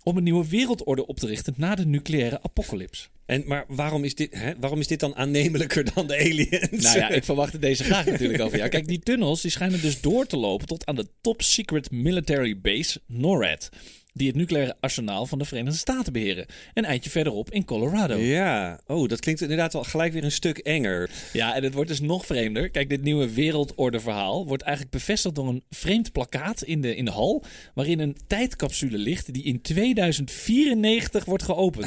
om 0.03 0.17
een 0.17 0.23
nieuwe 0.23 0.49
wereldorde 0.49 1.07
op 1.07 1.19
te 1.19 1.27
richten 1.27 1.55
na 1.57 1.75
de 1.75 1.87
nucleaire 1.87 2.43
apocalyps. 2.43 3.11
En, 3.27 3.43
maar 3.47 3.65
waarom 3.69 4.05
is, 4.05 4.15
dit, 4.15 4.35
hè? 4.35 4.53
waarom 4.61 4.81
is 4.81 4.87
dit 4.87 5.01
dan 5.01 5.17
aannemelijker 5.17 5.95
dan 5.95 6.07
de 6.07 6.19
aliens? 6.19 6.83
Nou 6.83 6.99
ja, 6.99 7.09
ik 7.09 7.25
verwachtte 7.31 7.59
deze 7.59 7.85
graag 7.85 8.07
natuurlijk 8.07 8.43
over 8.43 8.59
jou. 8.59 8.71
Kijk, 8.71 8.87
die 8.87 8.99
tunnels 8.99 9.41
die 9.41 9.51
schijnen 9.51 9.81
dus 9.81 10.01
door 10.01 10.27
te 10.27 10.37
lopen 10.37 10.67
tot 10.67 10.87
aan 10.87 10.97
de 10.97 11.09
top 11.21 11.43
secret 11.43 11.91
military 11.91 12.61
base 12.61 13.01
NORAD. 13.07 13.69
Die 14.13 14.27
het 14.27 14.37
nucleaire 14.37 14.77
arsenaal 14.81 15.27
van 15.27 15.39
de 15.39 15.45
Verenigde 15.45 15.79
Staten 15.79 16.13
beheren. 16.13 16.47
Een 16.75 16.85
eindje 16.85 17.11
verderop 17.11 17.51
in 17.51 17.65
Colorado. 17.65 18.17
Ja, 18.17 18.81
oh, 18.87 19.09
dat 19.09 19.21
klinkt 19.21 19.41
inderdaad 19.41 19.73
wel 19.73 19.85
gelijk 19.85 20.13
weer 20.13 20.25
een 20.25 20.33
stuk 20.33 20.59
enger. 20.59 21.11
Ja, 21.33 21.55
en 21.55 21.63
het 21.63 21.75
wordt 21.75 21.89
dus 21.89 22.01
nog 22.01 22.27
vreemder. 22.27 22.71
Kijk, 22.71 22.89
dit 22.89 23.03
nieuwe 23.03 23.33
wereldordeverhaal 23.33 24.47
wordt 24.47 24.63
eigenlijk 24.63 24.95
bevestigd 24.95 25.35
door 25.35 25.49
een 25.49 25.63
vreemd 25.71 26.13
plakkaat 26.13 26.63
in 26.63 26.81
de, 26.81 26.97
in 26.97 27.05
de 27.05 27.11
hal. 27.11 27.45
Waarin 27.75 28.01
een 28.01 28.17
tijdcapsule 28.27 28.99
ligt 28.99 29.33
die 29.33 29.43
in 29.43 29.61
2094 29.61 31.25
wordt 31.25 31.43
geopend. 31.43 31.87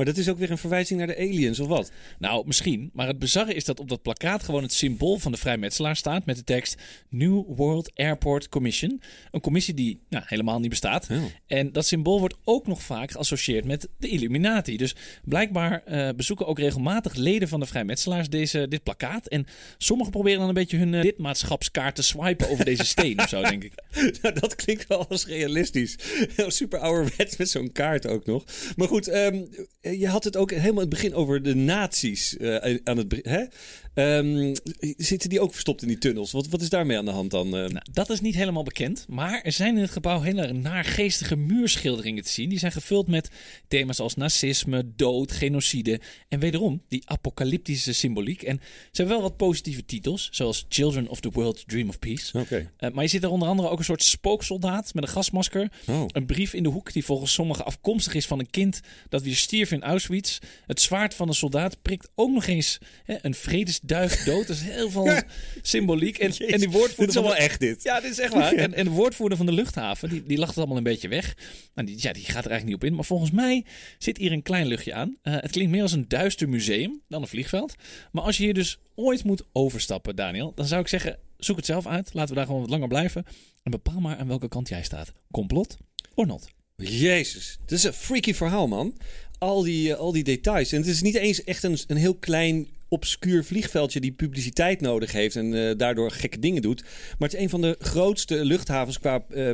Maar 0.00 0.08
dat 0.08 0.18
is 0.18 0.28
ook 0.28 0.38
weer 0.38 0.50
een 0.50 0.58
verwijzing 0.58 0.98
naar 0.98 1.08
de 1.08 1.16
aliens, 1.16 1.60
of 1.60 1.68
wat? 1.68 1.90
Nou, 2.18 2.46
misschien. 2.46 2.90
Maar 2.92 3.06
het 3.06 3.18
bizarre 3.18 3.54
is 3.54 3.64
dat 3.64 3.80
op 3.80 3.88
dat 3.88 4.02
plakkaat 4.02 4.42
gewoon 4.42 4.62
het 4.62 4.72
symbool 4.72 5.18
van 5.18 5.32
de 5.32 5.38
vrijmetselaar 5.38 5.96
staat. 5.96 6.26
Met 6.26 6.36
de 6.36 6.44
tekst 6.44 6.76
New 7.08 7.42
World 7.46 7.90
Airport 7.94 8.48
Commission. 8.48 9.02
Een 9.30 9.40
commissie 9.40 9.74
die 9.74 10.00
nou, 10.08 10.24
helemaal 10.26 10.60
niet 10.60 10.70
bestaat. 10.70 11.06
Ja. 11.08 11.20
En 11.46 11.72
dat 11.72 11.86
symbool 11.86 12.18
wordt 12.18 12.36
ook 12.44 12.66
nog 12.66 12.82
vaak 12.82 13.10
geassocieerd 13.10 13.64
met 13.64 13.88
de 13.98 14.08
Illuminati. 14.08 14.76
Dus 14.76 14.94
blijkbaar 15.24 15.82
eh, 15.84 16.08
bezoeken 16.16 16.46
ook 16.46 16.58
regelmatig 16.58 17.14
leden 17.14 17.48
van 17.48 17.60
de 17.60 17.66
vrijmetselaars 17.66 18.28
deze, 18.28 18.68
dit 18.68 18.82
plakkaat. 18.82 19.26
En 19.26 19.46
sommigen 19.78 20.12
proberen 20.12 20.38
dan 20.38 20.48
een 20.48 20.54
beetje 20.54 20.76
hun 20.76 20.94
eh, 20.94 21.02
lidmaatschapskaart 21.02 21.94
te 21.94 22.02
swipen 22.02 22.48
over 22.48 22.64
deze 22.64 22.84
steen 22.84 23.18
of 23.18 23.28
zo, 23.28 23.42
denk 23.50 23.64
ik. 23.64 23.72
Nou, 24.22 24.34
dat 24.40 24.54
klinkt 24.54 24.86
wel 24.86 25.08
als 25.08 25.26
realistisch. 25.26 25.96
Super 26.46 26.78
ouderwets 26.78 27.36
met 27.36 27.50
zo'n 27.50 27.72
kaart 27.72 28.06
ook 28.06 28.26
nog. 28.26 28.44
Maar 28.76 28.88
goed, 28.88 29.08
ehm, 29.08 29.42
je 29.98 30.08
had 30.08 30.24
het 30.24 30.36
ook 30.36 30.50
helemaal 30.50 30.72
in 30.72 30.78
het 30.80 30.88
begin 30.88 31.14
over 31.14 31.42
de 31.42 31.54
nazi's. 31.54 32.36
eh, 32.36 32.78
aan 32.84 32.96
het, 32.96 33.20
hè? 33.22 33.44
Ehm, 34.00 34.54
zitten 34.96 35.28
die 35.28 35.40
ook 35.40 35.52
verstopt 35.52 35.82
in 35.82 35.88
die 35.88 35.98
tunnels? 35.98 36.32
Wat, 36.32 36.48
wat 36.48 36.60
is 36.60 36.68
daarmee 36.68 36.98
aan 36.98 37.04
de 37.04 37.10
hand 37.10 37.30
dan? 37.30 37.46
eh? 37.46 37.52
Nou, 37.52 37.84
dat 37.92 38.10
is 38.10 38.20
niet 38.20 38.34
helemaal 38.34 38.62
bekend, 38.62 39.06
maar 39.08 39.42
er 39.42 39.52
zijn 39.52 39.76
in 39.76 39.82
het 39.82 39.90
gebouw 39.90 40.20
hele 40.20 40.52
naargeestige 40.52 41.36
muurschilderingen 41.36 42.24
te 42.24 42.30
zien. 42.30 42.48
Die 42.48 42.58
zijn 42.58 42.72
gevuld 42.72 43.06
met 43.06 43.30
thema's 43.68 43.98
als 44.00 44.14
nazisme, 44.14 44.92
dood, 44.96 45.32
genocide 45.32 46.00
en 46.28 46.38
wederom 46.38 46.82
die 46.88 47.02
apocalyptische 47.04 47.92
symboliek. 47.92 48.42
En 48.42 48.60
ze 48.62 48.88
hebben 48.92 49.14
wel 49.14 49.22
wat 49.22 49.36
positieve 49.36 49.84
titels, 49.84 50.28
zoals 50.30 50.66
Children 50.68 51.08
of 51.08 51.20
the 51.20 51.30
World 51.30 51.68
Dream 51.68 51.88
of 51.88 51.98
Peace. 51.98 52.38
Oké. 52.38 52.70
Eh, 52.76 52.90
maar 52.90 53.04
je 53.04 53.10
ziet 53.10 53.22
er 53.22 53.30
onder 53.30 53.48
andere 53.48 53.68
ook 53.68 53.78
een 53.78 53.84
soort 53.84 54.02
spooksoldaat 54.02 54.94
met 54.94 55.02
een 55.02 55.10
gasmasker. 55.10 55.70
Oh. 55.86 56.04
Een 56.06 56.26
brief 56.26 56.54
in 56.54 56.62
de 56.62 56.68
hoek 56.68 56.92
die 56.92 57.04
volgens 57.04 57.32
sommigen 57.32 57.64
afkomstig 57.64 58.14
is 58.14 58.26
van 58.26 58.38
een 58.38 58.50
kind 58.50 58.80
dat 59.08 59.22
weer 59.22 59.36
stierf 59.36 59.72
in 59.72 59.82
Auschwitz. 59.82 60.38
Het 60.66 60.80
zwaard 60.80 61.14
van 61.14 61.26
de 61.26 61.34
soldaat 61.34 61.82
prikt 61.82 62.08
ook 62.14 62.30
nog 62.30 62.46
eens 62.46 62.78
hè, 63.04 63.16
een 63.22 63.34
vredesduif 63.96 64.24
dood. 64.24 64.46
Dat 64.46 64.56
is 64.56 64.62
heel 64.62 64.90
veel 64.90 65.20
symboliek. 65.62 66.18
En, 66.18 66.36
en 66.36 66.58
die 66.58 66.70
woordvoerder 66.70 66.96
Dit 66.96 67.08
is 67.08 67.16
allemaal 67.16 67.36
echt 67.36 67.60
dit. 67.60 67.82
ja, 67.82 68.00
dit 68.00 68.10
is 68.10 68.18
echt 68.18 68.32
waar. 68.32 68.52
En, 68.52 68.74
en 68.74 68.84
de 68.84 68.90
woordvoerder 68.90 69.36
van 69.36 69.46
de 69.46 69.52
luchthaven, 69.52 70.08
die, 70.08 70.22
die 70.22 70.38
lacht 70.38 70.50
het 70.50 70.58
allemaal 70.58 70.76
een 70.76 70.82
beetje 70.82 71.08
weg. 71.08 71.36
Nou, 71.74 71.86
die, 71.86 71.96
ja, 72.00 72.12
die 72.12 72.24
gaat 72.24 72.44
er 72.44 72.50
eigenlijk 72.50 72.64
niet 72.64 72.74
op 72.74 72.84
in. 72.84 72.94
Maar 72.94 73.04
volgens 73.04 73.30
mij 73.30 73.64
zit 73.98 74.16
hier 74.16 74.32
een 74.32 74.42
klein 74.42 74.66
luchtje 74.66 74.94
aan. 74.94 75.16
Eh, 75.22 75.32
het 75.32 75.50
klinkt 75.50 75.72
meer 75.72 75.82
als 75.82 75.92
een 75.92 76.08
duister 76.08 76.48
museum 76.48 77.00
dan 77.08 77.22
een 77.22 77.28
vliegveld. 77.28 77.74
Maar 78.12 78.22
als 78.22 78.36
je 78.36 78.44
hier 78.44 78.54
dus 78.54 78.78
ooit 78.94 79.24
moet 79.24 79.42
overstappen, 79.52 80.16
Daniel, 80.16 80.52
dan 80.54 80.66
zou 80.66 80.80
ik 80.80 80.88
zeggen, 80.88 81.18
zoek 81.38 81.56
het 81.56 81.66
zelf 81.66 81.86
uit. 81.86 82.10
Laten 82.12 82.30
we 82.30 82.36
daar 82.36 82.46
gewoon 82.46 82.60
wat 82.60 82.70
langer 82.70 82.88
blijven. 82.88 83.24
En 83.62 83.70
bepaal 83.70 84.00
maar 84.00 84.16
aan 84.16 84.28
welke 84.28 84.48
kant 84.48 84.68
jij 84.68 84.82
staat. 84.82 85.12
Complot 85.30 85.76
or 86.14 86.26
not? 86.26 86.48
Jezus, 86.76 87.58
dit 87.66 87.78
is 87.78 87.84
een 87.84 87.92
freaky 87.92 88.34
verhaal, 88.34 88.68
man. 88.68 88.96
Al 89.38 89.62
die, 89.62 89.92
eh, 89.92 89.98
al 89.98 90.12
die 90.12 90.24
details. 90.24 90.72
En 90.72 90.78
het 90.78 90.86
is 90.86 91.02
niet 91.02 91.14
eens 91.14 91.44
echt 91.44 91.62
een, 91.62 91.78
een 91.86 91.96
heel 91.96 92.14
klein 92.14 92.68
obscuur 92.90 93.44
vliegveldje 93.44 94.00
die 94.00 94.12
publiciteit 94.12 94.80
nodig 94.80 95.12
heeft 95.12 95.36
en 95.36 95.68
eh, 95.68 95.76
daardoor 95.76 96.10
gekke 96.10 96.38
dingen 96.38 96.62
doet. 96.62 96.82
Maar 97.18 97.28
het 97.28 97.34
is 97.34 97.42
een 97.42 97.50
van 97.50 97.60
de 97.60 97.76
grootste 97.78 98.44
luchthavens 98.44 98.98
qua 98.98 99.24
eh, 99.30 99.50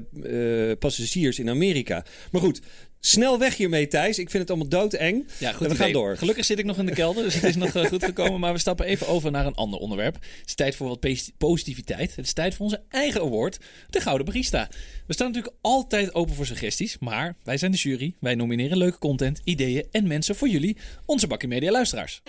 eh, 0.71 0.79
passagiers 0.79 1.39
in 1.39 1.49
Amerika. 1.49 2.05
Maar 2.31 2.41
goed, 2.41 2.61
snel 3.01 3.39
weg 3.39 3.57
hiermee 3.57 3.89
Thijs. 3.89 4.19
Ik 4.19 4.31
vind 4.31 4.43
het 4.43 4.51
allemaal 4.51 4.69
doodeng. 4.69 5.27
Ja, 5.39 5.53
goed 5.53 5.61
En 5.61 5.69
we 5.69 5.75
idee. 5.75 5.77
gaan 5.77 5.93
door. 5.93 6.17
Gelukkig 6.17 6.45
zit 6.45 6.59
ik 6.59 6.65
nog 6.65 6.79
in 6.79 6.87
de 6.87 6.93
kelder, 6.93 7.23
dus 7.25 7.35
het 7.35 7.45
is 7.45 7.57
nog 7.57 7.71
goed 7.89 8.05
gekomen. 8.05 8.41
Maar 8.41 8.53
we 8.53 8.59
stappen 8.59 8.87
even 8.87 9.09
over 9.09 9.31
naar 9.31 9.47
een 9.47 9.55
ander 9.55 9.79
onderwerp. 9.81 10.15
Het 10.15 10.43
is 10.47 10.55
tijd 10.55 10.77
voor 10.77 10.89
wat 10.89 11.07
positiviteit. 11.39 12.17
Het 12.17 12.25
is 12.25 12.33
tijd 12.33 12.55
voor 12.55 12.65
onze 12.65 12.83
eigen 12.89 13.21
award, 13.21 13.59
de 13.91 14.01
Gouden 14.01 14.27
Barista. 14.27 14.69
We 15.07 15.13
staan 15.13 15.27
natuurlijk 15.27 15.55
altijd 15.61 16.15
open 16.15 16.35
voor 16.35 16.47
suggesties, 16.47 16.97
maar 16.99 17.37
wij 17.45 17.57
zijn 17.57 17.71
de 17.71 17.79
jury. 17.79 18.15
Wij 18.21 18.35
nomineren 18.35 18.77
leuke 18.77 18.99
content, 18.99 19.41
ideeën 19.45 19.87
en 19.91 20.07
mensen 20.07 20.37
voor 20.37 20.49
jullie, 20.49 20.77
onze 21.07 21.27
Bakkie 21.27 21.49
Media 21.49 21.71
luisteraars. 21.71 22.23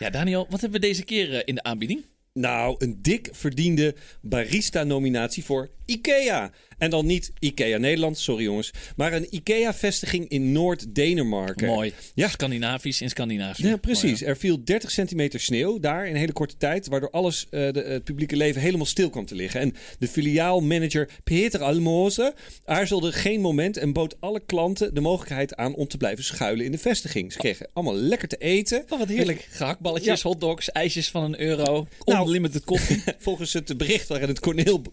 Ja, 0.00 0.10
Daniel, 0.10 0.46
wat 0.48 0.60
hebben 0.60 0.80
we 0.80 0.86
deze 0.86 1.04
keer 1.04 1.34
eh, 1.34 1.42
in 1.44 1.54
de 1.54 1.62
aanbieding? 1.62 2.04
Nou, 2.32 2.74
een 2.78 3.02
dik 3.02 3.28
verdiende 3.32 3.94
barista-nominatie 4.20 5.44
voor 5.44 5.70
IKEA. 5.84 6.50
En 6.80 6.90
dan 6.90 7.06
niet 7.06 7.32
IKEA 7.38 7.78
Nederland, 7.78 8.18
sorry 8.18 8.42
jongens. 8.44 8.70
Maar 8.96 9.12
een 9.12 9.26
IKEA-vestiging 9.30 10.28
in 10.28 10.52
Noord-Denemarken. 10.52 11.66
Mooi. 11.66 11.92
Ja. 12.14 12.28
Scandinavisch 12.28 13.00
in 13.00 13.10
Scandinavië. 13.10 13.66
Ja, 13.66 13.76
precies. 13.76 14.20
Mooi, 14.20 14.24
Er 14.32 14.36
viel 14.36 14.64
30 14.64 14.90
centimeter 14.90 15.40
sneeuw 15.40 15.78
daar 15.80 16.06
in 16.06 16.12
een 16.14 16.18
hele 16.20 16.32
korte 16.32 16.56
tijd, 16.56 16.88
waardoor 16.88 17.10
alles, 17.10 17.46
eh, 17.50 17.72
de, 17.72 17.80
het 17.82 18.04
publieke 18.04 18.36
leven 18.36 18.60
helemaal 18.60 18.86
stil 18.86 19.10
kwam 19.10 19.26
te 19.26 19.34
liggen. 19.34 19.60
En 19.60 19.74
de 19.98 20.08
filiaalmanager 20.08 21.08
Peter 21.24 21.62
Almoze 21.62 22.34
aarzelde 22.64 23.12
geen 23.12 23.40
moment 23.40 23.76
en 23.76 23.92
bood 23.92 24.16
alle 24.20 24.40
klanten 24.46 24.94
de 24.94 25.00
mogelijkheid 25.00 25.54
aan 25.54 25.74
om 25.74 25.88
te 25.88 25.96
blijven 25.96 26.24
schuilen 26.24 26.64
in 26.64 26.72
de 26.72 26.78
vestiging. 26.78 27.32
Ze 27.32 27.38
kregen 27.38 27.68
allemaal 27.72 27.94
lekker 27.96 28.28
te 28.28 28.36
eten. 28.36 28.84
Oh, 28.88 28.98
wat 28.98 29.08
heerlijk. 29.08 29.48
Gehaktballetjes, 29.50 30.22
Ja. 30.22 30.28
hotdogs, 30.28 30.72
ijsjes 30.72 31.10
van 31.10 31.22
een 31.24 31.40
euro, 31.40 31.86
Nou. 32.04 32.26
unlimited 32.26 32.64
koffie. 32.64 33.02
Volgens 33.18 33.52
het 33.52 33.76
bericht 33.76 34.08
waren 34.08 34.28
het 34.28 34.40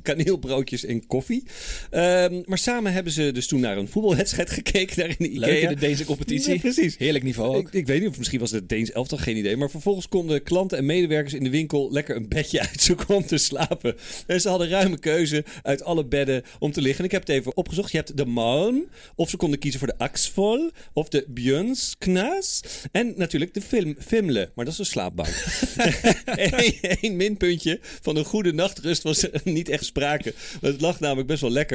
kaneelbroodjes 0.02 0.86
en 0.86 1.08
koffie. 1.08 1.44
Ehm, 1.90 2.42
maar 2.46 2.58
samen 2.58 2.94
hebben 2.94 3.12
ze 3.12 3.32
dus 3.32 3.48
toen 3.48 3.60
naar 3.60 3.78
een 3.78 3.88
voetbalwedstrijd 3.88 4.50
gekeken 4.60 4.98
daar 4.98 5.10
in 5.10 5.16
de 5.18 5.30
Ikea. 5.30 5.48
Leuk 5.48 5.62
in 5.62 5.70
de 5.70 5.76
Deense 5.76 6.06
competitie. 6.06 6.54
Ja, 6.54 6.60
precies. 6.60 6.98
Heerlijk 6.98 7.24
niveau 7.24 7.56
ook. 7.56 7.68
Ik, 7.68 7.74
ik 7.74 7.88
weet 7.88 8.00
niet 8.00 8.10
of 8.10 8.18
misschien 8.18 8.40
was 8.40 8.52
het 8.52 8.70
Deens 8.70 8.92
elftal, 8.92 9.18
geen 9.18 9.38
idee. 9.38 9.58
Maar 9.58 9.70
vervolgens 9.70 10.08
konden 10.08 10.44
klanten 10.44 10.78
en 10.78 10.86
medewerkers 10.86 11.34
in 11.34 11.44
de 11.44 11.50
winkel 11.50 11.92
lekker 11.92 12.16
een 12.16 12.28
bedje 12.28 12.60
uitzoeken 12.70 13.16
om 13.16 13.26
te 13.26 13.38
slapen. 13.38 13.96
En 14.28 14.42
ze 14.42 14.50
hadden 14.50 14.70
ruime 14.70 15.00
keuze 15.00 15.44
uit 15.64 15.84
alle 15.84 16.06
bedden 16.06 16.44
om 16.60 16.72
te 16.72 16.82
liggen. 16.82 17.00
En 17.00 17.06
ik 17.06 17.12
heb 17.12 17.22
het 17.22 17.30
even 17.30 17.58
opgezocht. 17.58 17.92
Je 17.92 17.98
hebt 17.98 18.18
de 18.18 18.26
Malm, 18.26 18.86
of 19.16 19.30
ze 19.30 19.38
konden 19.38 19.60
kiezen 19.60 19.80
voor 19.80 19.88
de 19.88 19.98
Axvol, 19.98 20.72
of 20.94 21.10
de 21.10 21.26
Björnsknas. 21.28 22.62
En 22.92 23.14
natuurlijk 23.16 23.54
de 23.54 23.62
film, 23.62 23.96
Fimle, 24.00 24.52
maar 24.56 24.66
dat 24.66 24.74
is 24.74 24.80
een 24.80 24.86
slaapbank. 24.86 25.30
Eén 27.02 27.16
minpuntje 27.16 27.80
van 28.02 28.16
een 28.16 28.26
goede 28.26 28.54
nachtrust 28.54 29.04
was 29.04 29.24
er 29.24 29.42
niet 29.44 29.70
echt 29.70 29.86
sprake. 29.86 30.34
Het 30.62 30.82
lag 30.82 31.00
namelijk 31.00 31.28
best 31.28 31.42
wel 31.42 31.52
lekker. 31.52 31.67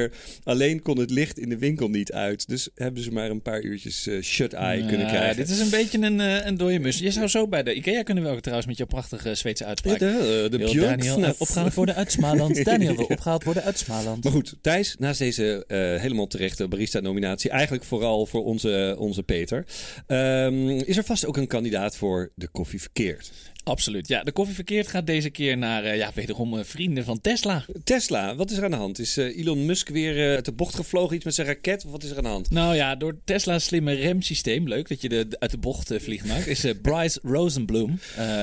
Alleen 0.43 0.81
kon 0.81 0.99
het 0.99 1.11
licht 1.11 1.39
in 1.39 1.49
de 1.49 1.57
winkel 1.57 1.89
niet 1.89 2.11
uit. 2.11 2.47
Dus 2.47 2.69
hebben 2.75 3.03
ze 3.03 3.11
maar 3.11 3.29
een 3.29 3.41
paar 3.41 3.61
uurtjes 3.61 4.07
eh, 4.07 4.21
shut-eye 4.21 4.85
kunnen 4.85 5.07
krijgen. 5.07 5.35
Dit 5.35 5.49
is 5.49 5.59
een 5.59 5.69
beetje 5.69 6.01
een, 6.01 6.19
eh, 6.19 6.45
een 6.45 6.57
dode 6.57 6.79
mus. 6.79 6.99
Je 6.99 7.11
zou 7.11 7.27
zo 7.27 7.47
bij 7.47 7.63
de 7.63 7.73
Ikea 7.73 8.03
kunnen 8.03 8.23
werken 8.23 8.41
trouwens 8.41 8.67
met 8.67 8.77
jouw 8.77 8.87
prachtige 8.87 9.35
Zweedse 9.35 9.63
Ja, 9.63 9.69
uitspraak. 9.69 9.99
de, 9.99 10.05
eh, 10.05 10.51
de 10.51 10.75
Daniel 10.79 11.23
eh, 11.23 11.31
opgehaald 11.37 11.73
worden 11.73 11.95
uit 11.95 12.11
Smaland. 12.11 12.63
Daniel 12.65 12.95
wil 12.95 13.05
opgehaald 13.05 13.43
worden 13.43 13.63
uit 13.63 13.77
Smaland. 13.77 14.23
Maar 14.23 14.33
goed, 14.33 14.55
Thijs, 14.61 14.95
naast 14.99 15.19
deze 15.19 15.65
eh, 15.67 15.77
helemaal 15.77 16.27
terechte 16.27 16.67
barista-nominatie, 16.67 17.49
eigenlijk 17.49 17.83
vooral 17.83 18.25
voor 18.25 18.43
onze, 18.43 18.95
onze 18.99 19.23
Peter, 19.23 19.65
ehm, 20.07 20.67
is 20.67 20.97
er 20.97 21.03
vast 21.03 21.25
ook 21.25 21.37
een 21.37 21.47
kandidaat 21.47 21.97
voor 21.97 22.31
de 22.35 22.47
koffie 22.47 22.81
verkeerd. 22.81 23.31
Absoluut. 23.63 24.07
Ja, 24.07 24.23
de 24.23 24.31
koffie 24.31 24.55
verkeerd 24.55 24.87
gaat 24.87 25.07
deze 25.07 25.29
keer 25.29 25.57
naar 25.57 25.83
eh, 25.83 25.97
ja, 25.97 26.11
wederom 26.13 26.57
eh, 26.57 26.63
vrienden 26.63 27.03
van 27.03 27.21
Tesla. 27.21 27.65
Tesla, 27.83 28.35
wat 28.35 28.51
is 28.51 28.57
er 28.57 28.63
aan 28.63 28.71
de 28.71 28.77
hand? 28.77 28.99
Is 28.99 29.17
eh, 29.17 29.37
Elon 29.37 29.65
Musk 29.65 29.89
weer 29.89 30.35
uit 30.35 30.45
de 30.45 30.51
bocht 30.51 30.75
gevlogen, 30.75 31.15
iets 31.15 31.25
met 31.25 31.35
zijn 31.35 31.47
raket? 31.47 31.85
Of 31.85 31.91
wat 31.91 32.03
is 32.03 32.09
er 32.09 32.17
aan 32.17 32.23
de 32.23 32.29
hand? 32.29 32.49
Nou 32.49 32.75
ja, 32.75 32.95
door 32.95 33.17
Tesla's 33.23 33.63
slimme 33.63 33.93
remsysteem, 33.93 34.67
leuk 34.67 34.89
dat 34.89 35.01
je 35.01 35.09
de, 35.09 35.27
de- 35.27 35.39
uit 35.39 35.51
de 35.51 35.57
bocht 35.57 35.93
vliegt 35.97 36.25
maakt, 36.25 36.47
is 36.47 36.65
Bryce 36.81 37.19
Rosenblum, 37.23 37.99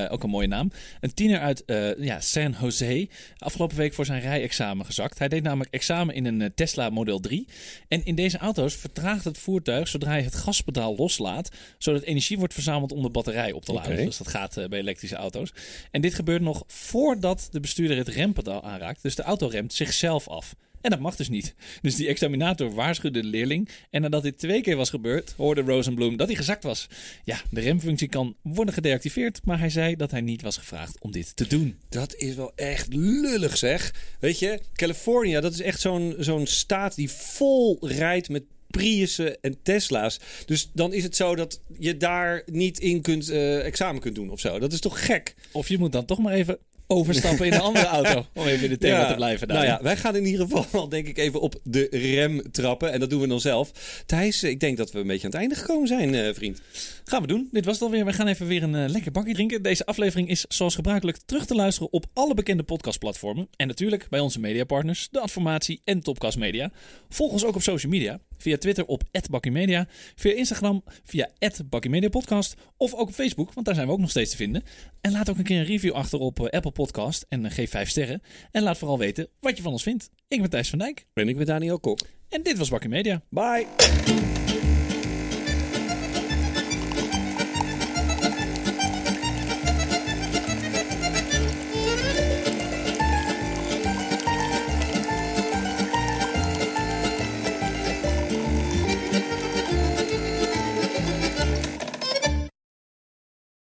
ook 0.09 0.23
een 0.23 0.29
mooie 0.29 0.47
naam, 0.47 0.71
een 0.99 1.13
tiener 1.13 1.39
uit 1.39 1.63
ja, 1.99 2.19
San 2.19 2.55
Jose, 2.61 3.09
afgelopen 3.37 3.77
week 3.77 3.93
voor 3.93 4.05
zijn 4.05 4.21
rijexamen 4.21 4.85
gezakt. 4.85 5.19
Hij 5.19 5.27
deed 5.27 5.43
namelijk 5.43 5.73
examen 5.73 6.15
in 6.15 6.25
een 6.25 6.51
Tesla 6.55 6.89
Model 6.89 7.19
3. 7.19 7.47
En 7.87 8.05
in 8.05 8.15
deze 8.15 8.37
auto's 8.37 8.75
vertraagt 8.75 9.23
het 9.23 9.37
voertuig 9.37 9.87
zodra 9.87 10.15
je 10.15 10.23
het 10.23 10.35
gaspedaal 10.35 10.95
loslaat, 10.95 11.49
zodat 11.77 12.01
energie 12.01 12.37
wordt 12.37 12.53
verzameld 12.53 12.91
om 12.91 13.01
de 13.01 13.09
batterij 13.09 13.51
op 13.51 13.65
te 13.65 13.73
laden. 13.73 14.05
Dus 14.05 14.17
dat 14.17 14.27
gaat 14.27 14.53
bij 14.69 14.79
elektrische 14.79 15.10
auto's. 15.15 15.53
En 15.91 16.01
dit 16.01 16.13
gebeurt 16.13 16.41
nog 16.41 16.63
voordat 16.67 17.47
de 17.51 17.59
bestuurder 17.59 17.97
het 17.97 18.07
rempedaal 18.07 18.63
aanraakt. 18.63 19.01
Dus 19.01 19.15
de 19.15 19.23
auto 19.23 19.47
remt 19.47 19.73
zichzelf 19.73 20.27
af. 20.27 20.55
En 20.81 20.89
dat 20.89 20.99
mag 20.99 21.15
dus 21.15 21.29
niet. 21.29 21.55
Dus 21.81 21.95
die 21.95 22.07
examinator 22.07 22.73
waarschuwde 22.73 23.21
de 23.21 23.27
leerling. 23.27 23.69
En 23.89 24.01
nadat 24.01 24.23
dit 24.23 24.37
twee 24.37 24.61
keer 24.61 24.75
was 24.75 24.89
gebeurd, 24.89 25.33
hoorde 25.37 25.61
Rosenblum 25.61 26.17
dat 26.17 26.27
hij 26.27 26.35
gezakt 26.35 26.63
was. 26.63 26.87
Ja, 27.23 27.41
de 27.49 27.61
remfunctie 27.61 28.07
kan 28.07 28.35
worden 28.41 28.73
gedeactiveerd. 28.73 29.41
Maar 29.45 29.59
hij 29.59 29.69
zei 29.69 29.95
dat 29.95 30.11
hij 30.11 30.21
niet 30.21 30.41
was 30.41 30.57
gevraagd 30.57 30.97
om 31.01 31.11
dit 31.11 31.35
te 31.35 31.47
doen. 31.47 31.77
Dat 31.89 32.15
is 32.15 32.35
wel 32.35 32.51
echt 32.55 32.93
lullig 32.93 33.57
zeg. 33.57 33.93
Weet 34.19 34.39
je, 34.39 34.59
California, 34.73 35.41
dat 35.41 35.53
is 35.53 35.61
echt 35.61 35.79
zo'n 35.79 36.15
zo'n 36.17 36.47
staat 36.47 36.95
die 36.95 37.11
vol 37.11 37.77
rijdt 37.81 38.29
met 38.29 38.43
Priussen 38.71 39.41
en 39.41 39.57
Tesla's. 39.63 40.19
Dus 40.45 40.69
dan 40.73 40.93
is 40.93 41.03
het 41.03 41.15
zo 41.15 41.35
dat 41.35 41.61
je 41.77 41.97
daar 41.97 42.43
niet 42.45 42.79
in 42.79 43.01
kunt 43.01 43.29
eh, 43.29 43.65
examen 43.65 44.01
kunt 44.01 44.15
doen 44.15 44.29
of 44.29 44.39
zo. 44.39 44.59
Dat 44.59 44.73
is 44.73 44.79
toch 44.79 45.05
gek? 45.05 45.35
Of 45.51 45.67
je 45.67 45.77
moet 45.77 45.91
dan 45.91 46.05
toch 46.05 46.19
maar 46.19 46.33
even 46.33 46.57
overstappen 46.91 47.45
in 47.45 47.53
een 47.53 47.59
andere 47.59 47.85
auto. 48.01 48.25
Om 48.33 48.45
even 48.45 48.65
in 48.65 48.71
het 48.71 48.79
thema 48.79 49.07
te 49.07 49.15
blijven. 49.15 49.47
Nou 49.47 49.59
Daniel. 49.59 49.77
ja, 49.77 49.83
wij 49.83 49.97
gaan 49.97 50.15
in 50.15 50.25
ieder 50.25 50.47
geval 50.47 50.89
denk 50.89 51.07
ik 51.07 51.17
even 51.17 51.41
op 51.41 51.59
de 51.63 51.87
rem 51.91 52.51
trappen. 52.51 52.91
En 52.91 52.99
dat 52.99 53.09
doen 53.09 53.21
we 53.21 53.27
dan 53.27 53.39
zelf. 53.39 53.71
Thijs, 54.05 54.43
ik 54.43 54.59
denk 54.59 54.77
dat 54.77 54.91
we 54.91 54.99
een 54.99 55.07
beetje 55.07 55.25
aan 55.25 55.31
het 55.31 55.39
einde 55.39 55.55
gekomen 55.55 55.87
zijn, 55.87 56.15
eh, 56.15 56.33
vriend. 56.33 56.61
Gaan 57.03 57.21
we 57.21 57.27
doen. 57.27 57.49
Dit 57.51 57.65
was 57.65 57.73
het 57.73 57.83
alweer. 57.83 58.05
We 58.05 58.13
gaan 58.13 58.27
even 58.27 58.47
weer 58.47 58.63
een 58.63 58.75
eh, 58.75 58.89
lekker 58.89 59.11
bakje 59.11 59.33
drinken. 59.33 59.61
Deze 59.61 59.85
aflevering 59.85 60.29
is 60.29 60.45
zoals 60.47 60.75
gebruikelijk 60.75 61.17
terug 61.25 61.45
te 61.45 61.55
luisteren 61.55 61.93
op 61.93 62.05
alle 62.13 62.33
bekende 62.33 62.63
podcastplatformen. 62.63 63.47
En 63.55 63.67
natuurlijk 63.67 64.07
bij 64.09 64.19
onze 64.19 64.39
mediapartners, 64.39 65.07
de 65.11 65.19
Adformatie 65.19 65.81
en 65.83 66.01
Topcast 66.01 66.37
Media. 66.37 66.71
Volg 67.09 67.31
ons 67.31 67.45
ook 67.45 67.55
op 67.55 67.61
social 67.61 67.91
media. 67.91 68.19
Via 68.41 68.57
Twitter 68.57 68.85
op 68.85 69.03
@bakkymedia, 69.29 69.87
via 70.15 70.33
Instagram 70.33 70.83
via 71.03 71.29
@bakkymediapodcast 71.65 72.55
of 72.77 72.93
ook 72.93 73.07
op 73.07 73.13
Facebook, 73.13 73.53
want 73.53 73.65
daar 73.65 73.75
zijn 73.75 73.87
we 73.87 73.93
ook 73.93 73.99
nog 73.99 74.09
steeds 74.09 74.31
te 74.31 74.37
vinden. 74.37 74.63
En 75.01 75.11
laat 75.11 75.29
ook 75.29 75.37
een 75.37 75.43
keer 75.43 75.59
een 75.59 75.65
review 75.65 75.93
achter 75.93 76.19
op 76.19 76.39
eh, 76.39 76.45
Apple 76.49 76.71
Podcast 76.71 77.25
en 77.29 77.45
eh, 77.45 77.51
geef 77.51 77.69
5 77.69 77.89
sterren. 77.89 78.21
En 78.51 78.63
laat 78.63 78.77
vooral 78.77 78.97
weten 78.97 79.27
wat 79.39 79.57
je 79.57 79.63
van 79.63 79.71
ons 79.71 79.83
vindt. 79.83 80.09
Ik 80.27 80.39
ben 80.39 80.49
Thijs 80.49 80.69
van 80.69 80.79
Dijk 80.79 81.05
Ben 81.13 81.29
ik 81.29 81.35
met 81.35 81.47
Daniel 81.47 81.79
Kok. 81.79 81.99
en 82.29 82.43
dit 82.43 82.57
was 82.57 82.69
Bakkie 82.69 82.89
Media. 82.89 83.21
Bye. 83.29 84.30